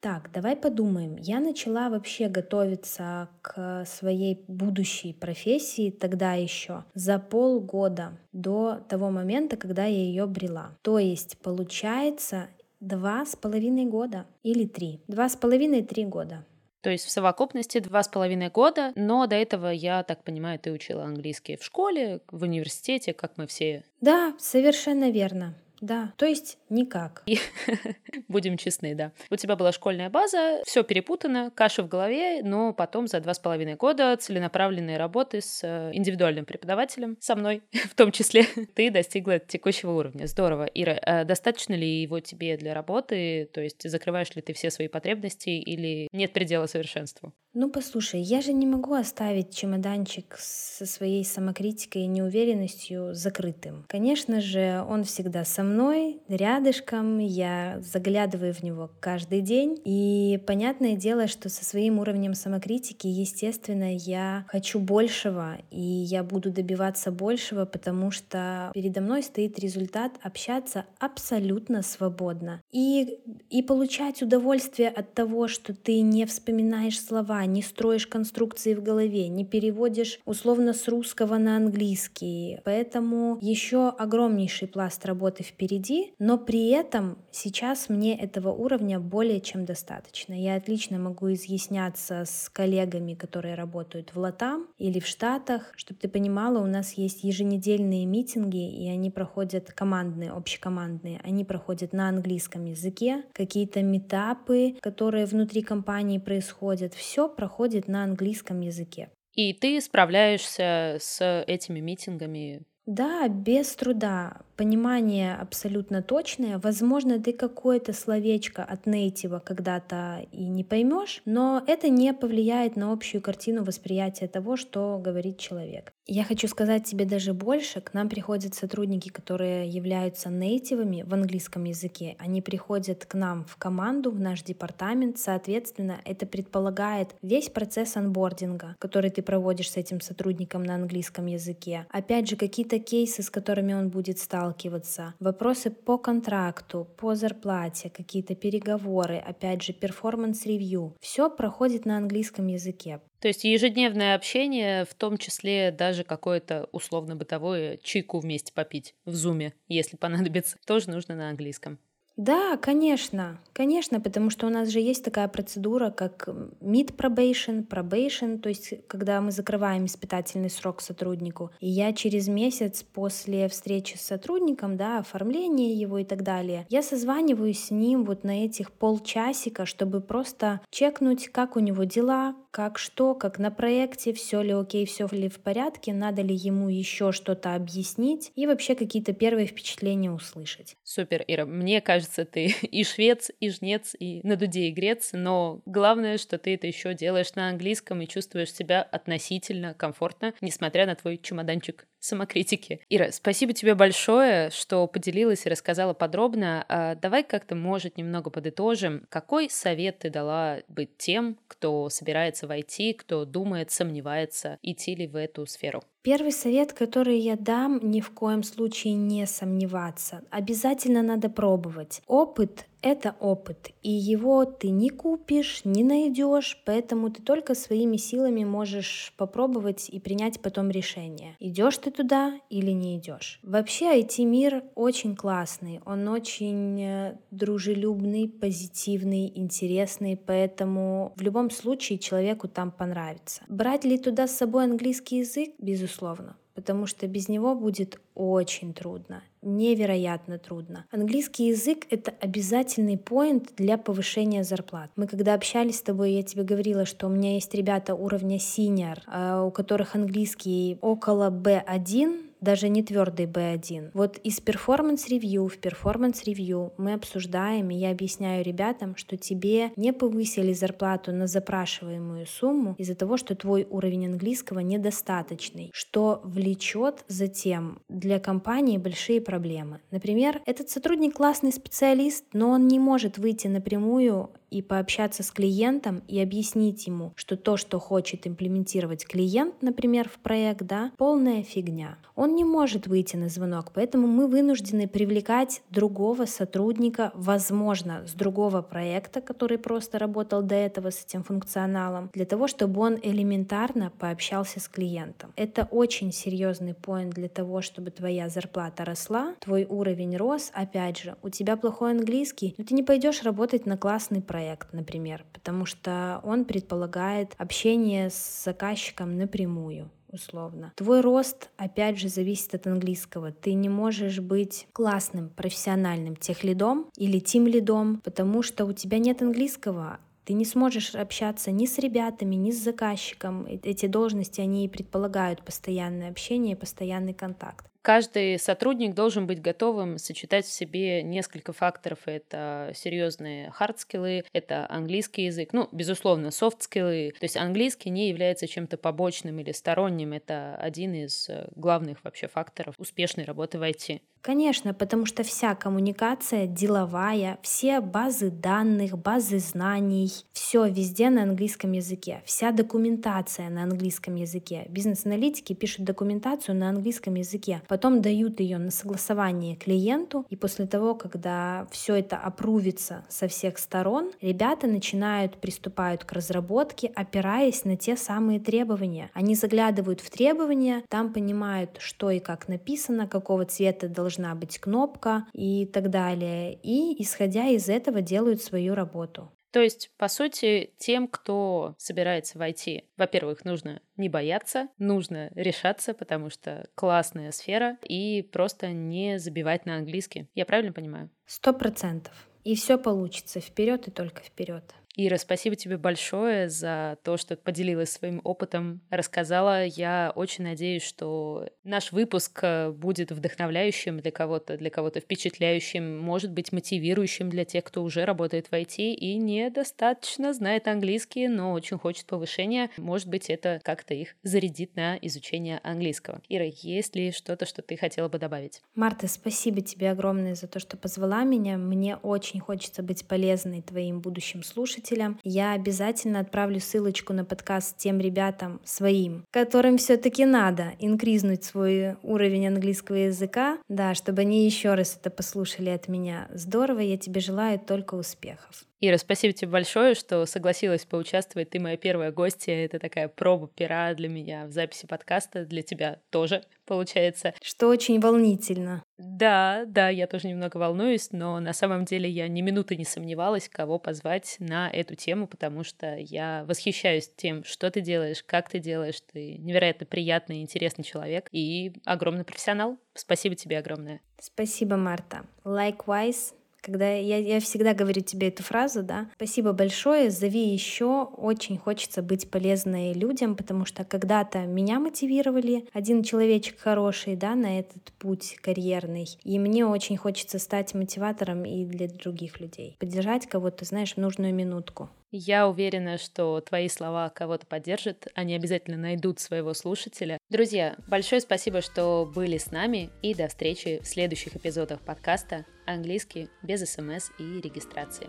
Так, 0.00 0.30
давай 0.32 0.56
подумаем. 0.56 1.16
Я 1.16 1.40
начала 1.40 1.90
вообще 1.90 2.28
готовиться 2.28 3.28
к 3.42 3.84
своей 3.84 4.42
будущей 4.48 5.12
профессии 5.12 5.90
тогда 5.90 6.32
еще 6.32 6.84
за 6.94 7.18
полгода 7.18 8.18
до 8.32 8.80
того 8.88 9.10
момента, 9.10 9.58
когда 9.58 9.84
я 9.84 9.98
ее 9.98 10.26
брела. 10.26 10.70
То 10.80 10.98
есть 10.98 11.36
получается 11.38 12.48
два 12.80 13.26
с 13.26 13.36
половиной 13.36 13.84
года 13.84 14.24
или 14.42 14.66
три. 14.66 15.00
Два 15.06 15.28
с 15.28 15.36
половиной 15.36 15.82
три 15.82 16.06
года. 16.06 16.46
То 16.80 16.88
есть 16.88 17.04
в 17.04 17.10
совокупности 17.10 17.78
два 17.78 18.02
с 18.02 18.08
половиной 18.08 18.48
года, 18.48 18.92
но 18.96 19.26
до 19.26 19.36
этого, 19.36 19.68
я 19.68 20.02
так 20.02 20.24
понимаю, 20.24 20.58
ты 20.58 20.72
учила 20.72 21.04
английский 21.04 21.58
в 21.58 21.64
школе, 21.64 22.22
в 22.30 22.44
университете, 22.44 23.12
как 23.12 23.36
мы 23.36 23.46
все. 23.46 23.84
Да, 24.00 24.34
совершенно 24.38 25.10
верно. 25.10 25.54
Да, 25.80 26.12
то 26.16 26.26
есть 26.26 26.58
никак. 26.68 27.22
И, 27.26 27.38
будем 28.28 28.56
честны, 28.56 28.94
да. 28.94 29.12
У 29.30 29.36
тебя 29.36 29.56
была 29.56 29.72
школьная 29.72 30.10
база, 30.10 30.62
все 30.64 30.82
перепутано, 30.82 31.50
каша 31.50 31.82
в 31.82 31.88
голове, 31.88 32.42
но 32.42 32.72
потом 32.72 33.06
за 33.06 33.20
два 33.20 33.34
с 33.34 33.38
половиной 33.38 33.76
года 33.76 34.16
целенаправленные 34.16 34.98
работы 34.98 35.40
с 35.40 35.60
э, 35.62 35.90
индивидуальным 35.94 36.44
преподавателем, 36.44 37.16
со 37.20 37.34
мной 37.34 37.62
в 37.72 37.94
том 37.94 38.12
числе, 38.12 38.44
ты 38.74 38.90
достигла 38.90 39.38
текущего 39.38 39.92
уровня. 39.92 40.26
Здорово. 40.26 40.64
Ира, 40.74 40.98
а 41.02 41.24
достаточно 41.24 41.74
ли 41.74 42.02
его 42.02 42.20
тебе 42.20 42.56
для 42.56 42.74
работы? 42.74 43.48
То 43.52 43.60
есть 43.60 43.88
закрываешь 43.88 44.34
ли 44.34 44.42
ты 44.42 44.52
все 44.52 44.70
свои 44.70 44.88
потребности 44.88 45.50
или 45.50 46.08
нет 46.12 46.32
предела 46.32 46.66
совершенству? 46.66 47.32
Ну, 47.52 47.68
послушай, 47.68 48.20
я 48.20 48.42
же 48.42 48.52
не 48.52 48.64
могу 48.64 48.94
оставить 48.94 49.52
чемоданчик 49.52 50.36
со 50.38 50.86
своей 50.86 51.24
самокритикой 51.24 52.02
и 52.02 52.06
неуверенностью 52.06 53.12
закрытым. 53.12 53.84
Конечно 53.88 54.40
же, 54.40 54.84
он 54.88 55.02
всегда 55.02 55.44
со 55.44 55.64
мной, 55.64 56.20
рядышком, 56.28 57.18
я 57.18 57.80
заглядываю 57.80 58.54
в 58.54 58.62
него 58.62 58.92
каждый 59.00 59.40
день. 59.40 59.80
И 59.84 60.40
понятное 60.46 60.94
дело, 60.94 61.26
что 61.26 61.48
со 61.48 61.64
своим 61.64 61.98
уровнем 61.98 62.34
самокритики, 62.34 63.08
естественно, 63.08 63.96
я 63.96 64.44
хочу 64.46 64.78
большего, 64.78 65.58
и 65.72 65.80
я 65.80 66.22
буду 66.22 66.52
добиваться 66.52 67.10
большего, 67.10 67.64
потому 67.64 68.12
что 68.12 68.70
передо 68.74 69.00
мной 69.00 69.24
стоит 69.24 69.58
результат 69.58 70.12
общаться 70.22 70.84
абсолютно 71.00 71.82
свободно. 71.82 72.62
И, 72.70 73.18
и 73.50 73.60
получать 73.62 74.22
удовольствие 74.22 74.88
от 74.88 75.14
того, 75.14 75.48
что 75.48 75.74
ты 75.74 76.00
не 76.02 76.26
вспоминаешь 76.26 77.00
слова, 77.00 77.39
не 77.46 77.62
строишь 77.62 78.06
конструкции 78.06 78.74
в 78.74 78.82
голове, 78.82 79.28
не 79.28 79.44
переводишь 79.44 80.20
условно 80.24 80.72
с 80.72 80.88
русского 80.88 81.38
на 81.38 81.56
английский. 81.56 82.60
Поэтому 82.64 83.38
еще 83.40 83.88
огромнейший 83.88 84.68
пласт 84.68 85.04
работы 85.06 85.42
впереди, 85.42 86.14
но 86.18 86.38
при 86.38 86.68
этом 86.70 87.18
сейчас 87.30 87.88
мне 87.88 88.18
этого 88.18 88.50
уровня 88.50 88.98
более 88.98 89.40
чем 89.40 89.64
достаточно. 89.64 90.34
Я 90.34 90.56
отлично 90.56 90.98
могу 90.98 91.32
изъясняться 91.32 92.24
с 92.26 92.48
коллегами, 92.48 93.14
которые 93.14 93.54
работают 93.54 94.14
в 94.14 94.18
Латам 94.18 94.66
или 94.78 95.00
в 95.00 95.06
Штатах. 95.06 95.72
Чтобы 95.76 96.00
ты 96.00 96.08
понимала, 96.08 96.58
у 96.58 96.66
нас 96.66 96.94
есть 96.94 97.24
еженедельные 97.24 98.06
митинги, 98.06 98.70
и 98.70 98.88
они 98.88 99.10
проходят 99.10 99.72
командные, 99.72 100.30
общекомандные. 100.30 101.20
Они 101.24 101.44
проходят 101.44 101.92
на 101.92 102.08
английском 102.08 102.64
языке, 102.64 103.24
какие-то 103.32 103.82
метапы, 103.82 104.76
которые 104.80 105.26
внутри 105.26 105.62
компании 105.62 106.18
происходят. 106.18 106.94
Все 106.94 107.28
проходит 107.30 107.88
на 107.88 108.04
английском 108.04 108.60
языке. 108.60 109.10
И 109.34 109.52
ты 109.52 109.80
справляешься 109.80 110.98
с 111.00 111.44
этими 111.46 111.80
митингами? 111.80 112.62
Да, 112.90 113.28
без 113.28 113.76
труда 113.76 114.40
понимание 114.56 115.36
абсолютно 115.36 116.02
точное. 116.02 116.58
Возможно, 116.58 117.18
ты 117.18 117.32
какое-то 117.32 117.94
словечко 117.94 118.62
от 118.62 118.84
нейтива 118.84 119.38
когда-то 119.38 120.26
и 120.32 120.48
не 120.48 120.64
поймешь, 120.64 121.22
но 121.24 121.62
это 121.66 121.88
не 121.88 122.12
повлияет 122.12 122.76
на 122.76 122.92
общую 122.92 123.22
картину 123.22 123.64
восприятия 123.64 124.28
того, 124.28 124.56
что 124.58 125.00
говорит 125.02 125.38
человек. 125.38 125.94
Я 126.06 126.24
хочу 126.24 126.48
сказать 126.48 126.84
тебе 126.84 127.04
даже 127.04 127.32
больше. 127.32 127.80
К 127.80 127.94
нам 127.94 128.08
приходят 128.08 128.54
сотрудники, 128.54 129.08
которые 129.10 129.68
являются 129.68 130.28
нейтивами 130.28 131.04
в 131.06 131.14
английском 131.14 131.64
языке. 131.64 132.16
Они 132.18 132.42
приходят 132.42 133.06
к 133.06 133.14
нам 133.14 133.44
в 133.44 133.56
команду, 133.56 134.10
в 134.10 134.18
наш 134.20 134.42
департамент. 134.42 135.18
Соответственно, 135.18 136.00
это 136.04 136.26
предполагает 136.26 137.14
весь 137.22 137.48
процесс 137.48 137.96
анбординга, 137.96 138.74
который 138.80 139.10
ты 139.10 139.22
проводишь 139.22 139.70
с 139.70 139.76
этим 139.76 140.00
сотрудником 140.00 140.64
на 140.64 140.74
английском 140.74 141.26
языке. 141.26 141.86
Опять 141.90 142.28
же, 142.28 142.34
какие-то 142.36 142.79
кейсы, 142.80 143.22
с 143.22 143.30
которыми 143.30 143.72
он 143.72 143.88
будет 143.88 144.18
сталкиваться 144.18 145.14
вопросы 145.20 145.70
по 145.70 145.98
контракту, 145.98 146.88
по 146.96 147.14
зарплате, 147.14 147.90
какие-то 147.90 148.34
переговоры, 148.34 149.16
опять 149.16 149.62
же, 149.62 149.72
performance 149.72 150.48
review. 150.48 150.96
Все 151.00 151.30
проходит 151.30 151.84
на 151.84 151.96
английском 151.96 152.46
языке. 152.46 153.00
То 153.20 153.28
есть 153.28 153.44
ежедневное 153.44 154.14
общение, 154.14 154.86
в 154.86 154.94
том 154.94 155.18
числе 155.18 155.70
даже 155.70 156.04
какое-то 156.04 156.68
условно-бытовое 156.72 157.76
чайку 157.82 158.18
вместе 158.18 158.52
попить 158.52 158.94
в 159.04 159.14
зуме, 159.14 159.52
если 159.68 159.96
понадобится, 159.96 160.56
тоже 160.66 160.90
нужно 160.90 161.14
на 161.14 161.28
английском. 161.28 161.78
Да, 162.20 162.58
конечно, 162.58 163.38
конечно, 163.54 163.98
потому 163.98 164.28
что 164.28 164.46
у 164.46 164.50
нас 164.50 164.68
же 164.68 164.78
есть 164.78 165.02
такая 165.02 165.26
процедура, 165.26 165.88
как 165.88 166.28
mid 166.60 166.94
probation, 166.94 167.66
probation, 167.66 168.38
то 168.38 168.50
есть 168.50 168.74
когда 168.88 169.22
мы 169.22 169.30
закрываем 169.30 169.86
испытательный 169.86 170.50
срок 170.50 170.82
сотруднику. 170.82 171.50
И 171.60 171.68
я 171.68 171.94
через 171.94 172.28
месяц 172.28 172.82
после 172.82 173.48
встречи 173.48 173.96
с 173.96 174.02
сотрудником, 174.02 174.76
да, 174.76 174.98
оформления 174.98 175.72
его 175.72 175.96
и 175.96 176.04
так 176.04 176.22
далее, 176.22 176.66
я 176.68 176.82
созваниваюсь 176.82 177.64
с 177.64 177.70
ним 177.70 178.04
вот 178.04 178.22
на 178.22 178.44
этих 178.44 178.70
полчасика, 178.70 179.64
чтобы 179.64 180.02
просто 180.02 180.60
чекнуть, 180.68 181.28
как 181.28 181.56
у 181.56 181.60
него 181.60 181.84
дела, 181.84 182.36
как 182.50 182.78
что, 182.78 183.14
как 183.14 183.38
на 183.38 183.50
проекте, 183.50 184.12
все 184.12 184.42
ли 184.42 184.52
окей, 184.52 184.86
все 184.86 185.06
ли 185.10 185.28
в 185.28 185.40
порядке, 185.40 185.92
надо 185.92 186.22
ли 186.22 186.34
ему 186.34 186.68
еще 186.68 187.12
что-то 187.12 187.54
объяснить 187.54 188.32
и 188.34 188.46
вообще 188.46 188.74
какие-то 188.74 189.12
первые 189.12 189.46
впечатления 189.46 190.10
услышать. 190.10 190.76
Супер, 190.82 191.24
Ира. 191.26 191.46
Мне 191.46 191.80
кажется, 191.80 192.24
ты 192.24 192.46
и 192.62 192.84
швец, 192.84 193.30
и 193.40 193.50
жнец, 193.50 193.94
и 193.98 194.20
на 194.26 194.36
дуде 194.36 194.68
и 194.68 194.72
грец, 194.72 195.10
но 195.12 195.62
главное, 195.66 196.18
что 196.18 196.38
ты 196.38 196.54
это 196.54 196.66
еще 196.66 196.94
делаешь 196.94 197.34
на 197.34 197.48
английском 197.48 198.00
и 198.02 198.08
чувствуешь 198.08 198.52
себя 198.52 198.82
относительно 198.82 199.74
комфортно, 199.74 200.34
несмотря 200.40 200.86
на 200.86 200.96
твой 200.96 201.18
чемоданчик 201.18 201.86
самокритики. 202.00 202.80
Ира, 202.88 203.12
спасибо 203.12 203.52
тебе 203.52 203.74
большое, 203.74 204.50
что 204.50 204.86
поделилась 204.86 205.46
и 205.46 205.48
рассказала 205.48 205.94
подробно. 205.94 206.64
А 206.68 206.94
давай 206.94 207.22
как-то, 207.22 207.54
может, 207.54 207.96
немного 207.98 208.30
подытожим. 208.30 209.06
Какой 209.08 209.48
совет 209.48 210.00
ты 210.00 210.10
дала 210.10 210.60
быть 210.68 210.96
тем, 210.96 211.38
кто 211.46 211.88
собирается 211.90 212.46
войти, 212.46 212.92
кто 212.94 213.24
думает, 213.24 213.70
сомневается, 213.70 214.58
идти 214.62 214.94
ли 214.94 215.06
в 215.06 215.16
эту 215.16 215.46
сферу? 215.46 215.82
Первый 216.02 216.32
совет, 216.32 216.72
который 216.72 217.18
я 217.18 217.36
дам, 217.36 217.78
ни 217.82 218.00
в 218.00 218.10
коем 218.12 218.42
случае 218.42 218.94
не 218.94 219.26
сомневаться. 219.26 220.22
Обязательно 220.30 221.02
надо 221.02 221.28
пробовать. 221.28 222.00
Опыт— 222.06 222.66
это 222.82 223.14
опыт, 223.20 223.72
и 223.82 223.90
его 223.90 224.46
ты 224.46 224.70
не 224.70 224.88
купишь, 224.88 225.60
не 225.64 225.84
найдешь, 225.84 226.58
поэтому 226.64 227.10
ты 227.10 227.20
только 227.20 227.54
своими 227.54 227.98
силами 227.98 228.44
можешь 228.44 229.12
попробовать 229.18 229.90
и 229.90 230.00
принять 230.00 230.40
потом 230.40 230.70
решение. 230.70 231.36
Идешь 231.38 231.76
ты 231.76 231.90
туда 231.90 232.40
или 232.48 232.70
не 232.70 232.96
идешь. 232.96 233.38
Вообще 233.42 234.00
IT-мир 234.00 234.64
очень 234.74 235.14
классный, 235.14 235.80
он 235.84 236.08
очень 236.08 236.80
э, 236.80 237.18
дружелюбный, 237.30 238.26
позитивный, 238.26 239.30
интересный, 239.34 240.16
поэтому 240.16 241.12
в 241.16 241.20
любом 241.20 241.50
случае 241.50 241.98
человеку 241.98 242.48
там 242.48 242.70
понравится. 242.70 243.42
Брать 243.48 243.84
ли 243.84 243.98
туда 243.98 244.26
с 244.26 244.34
собой 244.34 244.64
английский 244.64 245.18
язык? 245.18 245.50
Безусловно 245.58 245.89
безусловно, 245.90 246.36
потому 246.54 246.86
что 246.86 247.06
без 247.06 247.28
него 247.28 247.54
будет 247.54 248.00
очень 248.14 248.72
трудно, 248.74 249.22
невероятно 249.42 250.38
трудно. 250.38 250.86
Английский 250.90 251.48
язык— 251.48 251.86
это 251.90 252.12
обязательный 252.20 252.96
поинт 252.96 253.52
для 253.56 253.76
повышения 253.76 254.44
зарплат. 254.44 254.90
Мы 254.96 255.06
когда 255.06 255.34
общались 255.34 255.78
с 255.78 255.82
тобой, 255.82 256.12
я 256.12 256.22
тебе 256.22 256.44
говорила, 256.44 256.84
что 256.84 257.06
у 257.06 257.10
меня 257.10 257.34
есть 257.34 257.54
ребята 257.54 257.94
уровня 257.94 258.36
senior, 258.36 258.98
а, 259.06 259.44
у 259.44 259.50
которых 259.50 259.94
английский 259.94 260.78
около 260.80 261.30
B1, 261.30 262.29
даже 262.40 262.68
не 262.68 262.82
твердый 262.82 263.26
B1. 263.26 263.90
Вот 263.94 264.18
из 264.18 264.40
performance 264.40 265.10
review 265.10 265.48
в 265.48 265.58
performance 265.58 266.32
review 266.32 266.72
мы 266.76 266.94
обсуждаем, 266.94 267.70
и 267.70 267.76
я 267.76 267.90
объясняю 267.90 268.44
ребятам, 268.44 268.96
что 268.96 269.16
тебе 269.16 269.72
не 269.76 269.92
повысили 269.92 270.52
зарплату 270.52 271.12
на 271.12 271.26
запрашиваемую 271.26 272.26
сумму 272.26 272.74
из-за 272.78 272.94
того, 272.94 273.16
что 273.16 273.34
твой 273.34 273.66
уровень 273.68 274.06
английского 274.06 274.60
недостаточный, 274.60 275.70
что 275.72 276.20
влечет 276.24 277.04
затем 277.08 277.82
для 277.88 278.18
компании 278.18 278.78
большие 278.78 279.20
проблемы. 279.20 279.80
Например, 279.90 280.40
этот 280.46 280.70
сотрудник 280.70 281.14
классный 281.14 281.52
специалист, 281.52 282.24
но 282.32 282.50
он 282.50 282.66
не 282.66 282.78
может 282.78 283.18
выйти 283.18 283.46
напрямую 283.46 284.30
и 284.50 284.62
пообщаться 284.62 285.22
с 285.22 285.30
клиентом 285.30 286.02
и 286.08 286.20
объяснить 286.20 286.86
ему, 286.86 287.12
что 287.16 287.36
то, 287.36 287.56
что 287.56 287.78
хочет 287.78 288.26
имплементировать 288.26 289.06
клиент, 289.06 289.62
например, 289.62 290.08
в 290.08 290.18
проект, 290.18 290.62
да, 290.62 290.92
полная 290.96 291.42
фигня. 291.42 291.98
Он 292.14 292.34
не 292.34 292.44
может 292.44 292.86
выйти 292.86 293.16
на 293.16 293.28
звонок, 293.28 293.72
поэтому 293.72 294.06
мы 294.06 294.26
вынуждены 294.26 294.88
привлекать 294.88 295.62
другого 295.70 296.26
сотрудника, 296.26 297.12
возможно, 297.14 298.04
с 298.06 298.12
другого 298.12 298.62
проекта, 298.62 299.20
который 299.20 299.58
просто 299.58 299.98
работал 299.98 300.42
до 300.42 300.54
этого 300.54 300.90
с 300.90 301.04
этим 301.04 301.22
функционалом, 301.22 302.10
для 302.12 302.24
того, 302.24 302.46
чтобы 302.46 302.80
он 302.80 302.98
элементарно 303.02 303.92
пообщался 303.98 304.60
с 304.60 304.68
клиентом. 304.68 305.32
Это 305.36 305.68
очень 305.70 306.12
серьезный 306.12 306.74
поинт 306.74 307.14
для 307.14 307.28
того, 307.28 307.62
чтобы 307.62 307.90
твоя 307.90 308.28
зарплата 308.28 308.84
росла, 308.84 309.34
твой 309.40 309.64
уровень 309.64 310.16
рос. 310.16 310.50
Опять 310.52 310.98
же, 310.98 311.16
у 311.22 311.28
тебя 311.28 311.56
плохой 311.56 311.92
английский, 311.92 312.54
но 312.58 312.64
ты 312.64 312.74
не 312.74 312.82
пойдешь 312.82 313.22
работать 313.22 313.66
на 313.66 313.76
классный 313.76 314.20
проект, 314.20 314.39
проект, 314.40 314.72
например, 314.72 315.24
потому 315.34 315.66
что 315.66 316.20
он 316.24 316.46
предполагает 316.46 317.34
общение 317.36 318.08
с 318.08 318.44
заказчиком 318.44 319.18
напрямую 319.18 319.90
условно. 320.10 320.72
Твой 320.76 321.02
рост, 321.02 321.50
опять 321.58 321.98
же, 321.98 322.08
зависит 322.08 322.54
от 322.54 322.66
английского. 322.66 323.32
Ты 323.32 323.52
не 323.52 323.68
можешь 323.68 324.18
быть 324.18 324.66
классным 324.72 325.28
профессиональным 325.28 326.16
техлидом 326.16 326.86
или 326.96 327.18
тим-лидом, 327.18 328.00
потому 328.02 328.42
что 328.42 328.64
у 328.64 328.72
тебя 328.72 328.98
нет 328.98 329.20
английского, 329.20 329.98
ты 330.24 330.34
не 330.34 330.44
сможешь 330.44 330.94
общаться 330.94 331.50
ни 331.50 331.66
с 331.66 331.78
ребятами, 331.78 332.36
ни 332.36 332.50
с 332.50 332.62
заказчиком. 332.62 333.46
Эти 333.46 333.86
должности, 333.86 334.40
они 334.40 334.64
и 334.64 334.68
предполагают 334.68 335.44
постоянное 335.44 336.10
общение, 336.10 336.56
постоянный 336.56 337.14
контакт. 337.14 337.69
Каждый 337.82 338.38
сотрудник 338.38 338.94
должен 338.94 339.26
быть 339.26 339.40
готовым 339.40 339.98
сочетать 339.98 340.44
в 340.44 340.52
себе 340.52 341.02
несколько 341.02 341.52
факторов. 341.52 342.00
Это 342.04 342.72
серьезные 342.74 343.50
хард-скиллы, 343.50 344.24
это 344.32 344.66
английский 344.68 345.24
язык, 345.24 345.52
ну, 345.52 345.68
безусловно, 345.72 346.30
софт-скиллы. 346.30 347.14
То 347.18 347.24
есть 347.24 347.36
английский 347.36 347.88
не 347.90 348.08
является 348.08 348.46
чем-то 348.46 348.76
побочным 348.76 349.38
или 349.38 349.52
сторонним. 349.52 350.12
Это 350.12 350.56
один 350.56 350.94
из 350.94 351.28
э, 351.30 351.48
главных 351.56 352.04
вообще 352.04 352.28
факторов 352.28 352.74
успешной 352.78 353.24
работы 353.24 353.58
в 353.58 353.62
IT. 353.62 354.00
Конечно, 354.22 354.74
потому 354.74 355.06
что 355.06 355.22
вся 355.22 355.54
коммуникация 355.54 356.46
деловая, 356.46 357.38
все 357.40 357.80
базы 357.80 358.30
данных, 358.30 358.98
базы 358.98 359.38
знаний, 359.38 360.12
все 360.32 360.66
везде 360.68 361.08
на 361.08 361.22
английском 361.22 361.72
языке, 361.72 362.22
вся 362.26 362.52
документация 362.52 363.48
на 363.48 363.62
английском 363.62 364.16
языке. 364.16 364.66
Бизнес-аналитики 364.68 365.54
пишут 365.54 365.86
документацию 365.86 366.54
на 366.54 366.68
английском 366.68 367.14
языке, 367.14 367.62
потом 367.70 368.02
дают 368.02 368.40
ее 368.40 368.58
на 368.58 368.72
согласование 368.72 369.54
клиенту, 369.54 370.26
и 370.28 370.34
после 370.34 370.66
того, 370.66 370.96
когда 370.96 371.68
все 371.70 371.94
это 371.94 372.16
опрувится 372.16 373.04
со 373.08 373.28
всех 373.28 373.58
сторон, 373.58 374.10
ребята 374.20 374.66
начинают, 374.66 375.36
приступают 375.36 376.02
к 376.02 376.10
разработке, 376.10 376.90
опираясь 376.96 377.64
на 377.64 377.76
те 377.76 377.96
самые 377.96 378.40
требования. 378.40 379.12
Они 379.14 379.36
заглядывают 379.36 380.00
в 380.00 380.10
требования, 380.10 380.82
там 380.88 381.12
понимают, 381.12 381.76
что 381.78 382.10
и 382.10 382.18
как 382.18 382.48
написано, 382.48 383.06
какого 383.06 383.44
цвета 383.44 383.88
должна 383.88 384.34
быть 384.34 384.58
кнопка 384.58 385.28
и 385.32 385.64
так 385.64 385.90
далее. 385.90 386.58
И 386.64 387.00
исходя 387.00 387.46
из 387.46 387.68
этого 387.68 388.02
делают 388.02 388.42
свою 388.42 388.74
работу. 388.74 389.30
То 389.52 389.60
есть, 389.60 389.90
по 389.96 390.08
сути, 390.08 390.72
тем, 390.78 391.08
кто 391.08 391.74
собирается 391.78 392.38
войти, 392.38 392.84
во-первых, 392.96 393.44
нужно 393.44 393.82
не 393.96 394.08
бояться, 394.08 394.68
нужно 394.78 395.30
решаться, 395.34 395.92
потому 395.92 396.30
что 396.30 396.68
классная 396.74 397.32
сфера, 397.32 397.76
и 397.84 398.22
просто 398.22 398.68
не 398.68 399.18
забивать 399.18 399.66
на 399.66 399.76
английский. 399.76 400.28
Я 400.34 400.46
правильно 400.46 400.72
понимаю? 400.72 401.10
Сто 401.26 401.52
процентов. 401.52 402.28
И 402.44 402.54
все 402.54 402.78
получится 402.78 403.40
вперед 403.40 403.88
и 403.88 403.90
только 403.90 404.22
вперед. 404.22 404.64
Ира, 405.06 405.16
спасибо 405.16 405.56
тебе 405.56 405.78
большое 405.78 406.50
за 406.50 406.98
то, 407.02 407.16
что 407.16 407.34
поделилась 407.34 407.90
своим 407.90 408.20
опытом, 408.22 408.82
рассказала. 408.90 409.64
Я 409.64 410.12
очень 410.14 410.44
надеюсь, 410.44 410.82
что 410.82 411.48
наш 411.64 411.92
выпуск 411.92 412.40
э, 412.42 412.70
будет 412.70 413.10
вдохновляющим 413.10 414.00
для 414.00 414.10
кого-то, 414.10 414.58
для 414.58 414.68
кого-то 414.68 415.00
впечатляющим, 415.00 415.98
может 415.98 416.32
быть, 416.32 416.52
мотивирующим 416.52 417.30
для 417.30 417.46
тех, 417.46 417.64
кто 417.64 417.82
уже 417.82 418.04
работает 418.04 418.48
в 418.48 418.52
IT 418.52 418.76
и 418.76 419.16
недостаточно 419.16 420.34
знает 420.34 420.68
английский, 420.68 421.28
но 421.28 421.52
очень 421.52 421.78
хочет 421.78 422.04
повышения. 422.04 422.68
Может 422.76 423.08
быть, 423.08 423.30
это 423.30 423.58
как-то 423.64 423.94
их 423.94 424.16
зарядит 424.22 424.76
на 424.76 424.98
изучение 424.98 425.60
английского. 425.62 426.20
Ира, 426.28 426.44
есть 426.44 426.94
ли 426.94 427.10
что-то, 427.10 427.46
что 427.46 427.62
ты 427.62 427.78
хотела 427.78 428.10
бы 428.10 428.18
добавить? 428.18 428.60
Марта, 428.74 429.08
спасибо 429.08 429.62
тебе 429.62 429.90
огромное 429.90 430.34
за 430.34 430.46
то, 430.46 430.60
что 430.60 430.76
позвала 430.76 431.24
меня. 431.24 431.56
Мне 431.56 431.96
очень 431.96 432.40
хочется 432.40 432.82
быть 432.82 433.08
полезной 433.08 433.62
твоим 433.62 434.02
будущим 434.02 434.42
слушателям 434.42 434.89
слушателям. 434.90 435.18
Я 435.22 435.52
обязательно 435.52 436.20
отправлю 436.20 436.60
ссылочку 436.60 437.12
на 437.12 437.24
подкаст 437.24 437.76
тем 437.76 438.00
ребятам 438.00 438.60
своим, 438.64 439.24
которым 439.30 439.78
все-таки 439.78 440.24
надо 440.24 440.72
инкризнуть 440.78 441.44
свой 441.44 441.96
уровень 442.02 442.48
английского 442.48 442.96
языка, 442.96 443.58
да, 443.68 443.94
чтобы 443.94 444.22
они 444.22 444.44
еще 444.44 444.74
раз 444.74 444.98
это 445.00 445.10
послушали 445.10 445.70
от 445.70 445.88
меня. 445.88 446.28
Здорово, 446.32 446.80
я 446.80 446.96
тебе 446.96 447.20
желаю 447.20 447.58
только 447.58 447.94
успехов. 447.94 448.64
Ира, 448.82 448.96
спасибо 448.96 449.34
тебе 449.34 449.50
большое, 449.50 449.94
что 449.94 450.24
согласилась 450.24 450.86
поучаствовать. 450.86 451.50
Ты 451.50 451.60
моя 451.60 451.76
первая 451.76 452.10
гостья. 452.12 452.54
Это 452.54 452.78
такая 452.78 453.08
проба 453.08 453.46
пера 453.46 453.92
для 453.92 454.08
меня 454.08 454.46
в 454.46 454.52
записи 454.52 454.86
подкаста. 454.86 455.44
Для 455.44 455.60
тебя 455.60 455.98
тоже, 456.08 456.44
получается. 456.64 457.34
Что 457.42 457.68
очень 457.68 458.00
волнительно. 458.00 458.82
Да, 458.96 459.64
да, 459.66 459.90
я 459.90 460.06
тоже 460.06 460.28
немного 460.28 460.56
волнуюсь, 460.56 461.12
но 461.12 461.40
на 461.40 461.52
самом 461.52 461.84
деле 461.84 462.08
я 462.08 462.26
ни 462.28 462.40
минуты 462.40 462.74
не 462.76 462.86
сомневалась, 462.86 463.50
кого 463.50 463.78
позвать 463.78 464.36
на 464.38 464.70
эту 464.70 464.94
тему, 464.94 465.26
потому 465.26 465.62
что 465.62 465.96
я 465.96 466.46
восхищаюсь 466.48 467.10
тем, 467.14 467.44
что 467.44 467.70
ты 467.70 467.82
делаешь, 467.82 468.22
как 468.24 468.48
ты 468.48 468.60
делаешь. 468.60 469.02
Ты 469.12 469.36
невероятно 469.36 469.84
приятный 469.84 470.38
и 470.38 470.42
интересный 470.42 470.84
человек 470.84 471.28
и 471.32 471.74
огромный 471.84 472.24
профессионал. 472.24 472.78
Спасибо 472.94 473.34
тебе 473.34 473.58
огромное. 473.58 474.00
Спасибо, 474.18 474.76
Марта. 474.76 475.26
Likewise. 475.44 476.34
Когда 476.62 476.92
я, 476.92 477.18
я 477.18 477.40
всегда 477.40 477.74
говорю 477.74 478.02
тебе 478.02 478.28
эту 478.28 478.42
фразу, 478.42 478.82
да, 478.82 479.08
спасибо 479.16 479.52
большое, 479.52 480.10
зови 480.10 480.48
еще, 480.48 481.04
очень 481.04 481.58
хочется 481.58 482.02
быть 482.02 482.30
полезной 482.30 482.92
людям, 482.92 483.36
потому 483.36 483.64
что 483.64 483.84
когда-то 483.84 484.40
меня 484.40 484.78
мотивировали, 484.80 485.66
один 485.72 486.02
человечек 486.02 486.58
хороший, 486.58 487.16
да, 487.16 487.34
на 487.34 487.58
этот 487.58 487.92
путь 487.98 488.36
карьерный, 488.42 489.06
и 489.24 489.38
мне 489.38 489.66
очень 489.66 489.96
хочется 489.96 490.38
стать 490.38 490.74
мотиватором 490.74 491.44
и 491.44 491.64
для 491.64 491.88
других 491.88 492.40
людей, 492.40 492.76
поддержать 492.78 493.26
кого-то, 493.26 493.64
знаешь, 493.64 493.94
в 493.94 493.98
нужную 493.98 494.34
минутку. 494.34 494.90
Я 495.12 495.48
уверена, 495.48 495.98
что 495.98 496.40
твои 496.40 496.68
слова 496.68 497.08
кого-то 497.08 497.44
поддержат, 497.44 498.06
они 498.14 498.34
обязательно 498.36 498.76
найдут 498.76 499.18
своего 499.18 499.54
слушателя. 499.54 500.18
Друзья, 500.28 500.76
большое 500.86 501.20
спасибо, 501.20 501.62
что 501.62 502.08
были 502.14 502.38
с 502.38 502.52
нами, 502.52 502.90
и 503.02 503.14
до 503.14 503.26
встречи 503.26 503.80
в 503.82 503.88
следующих 503.88 504.36
эпизодах 504.36 504.80
подкаста 504.80 505.46
«Английский 505.66 506.28
без 506.42 506.62
СМС 506.62 507.10
и 507.18 507.40
регистрации». 507.40 508.06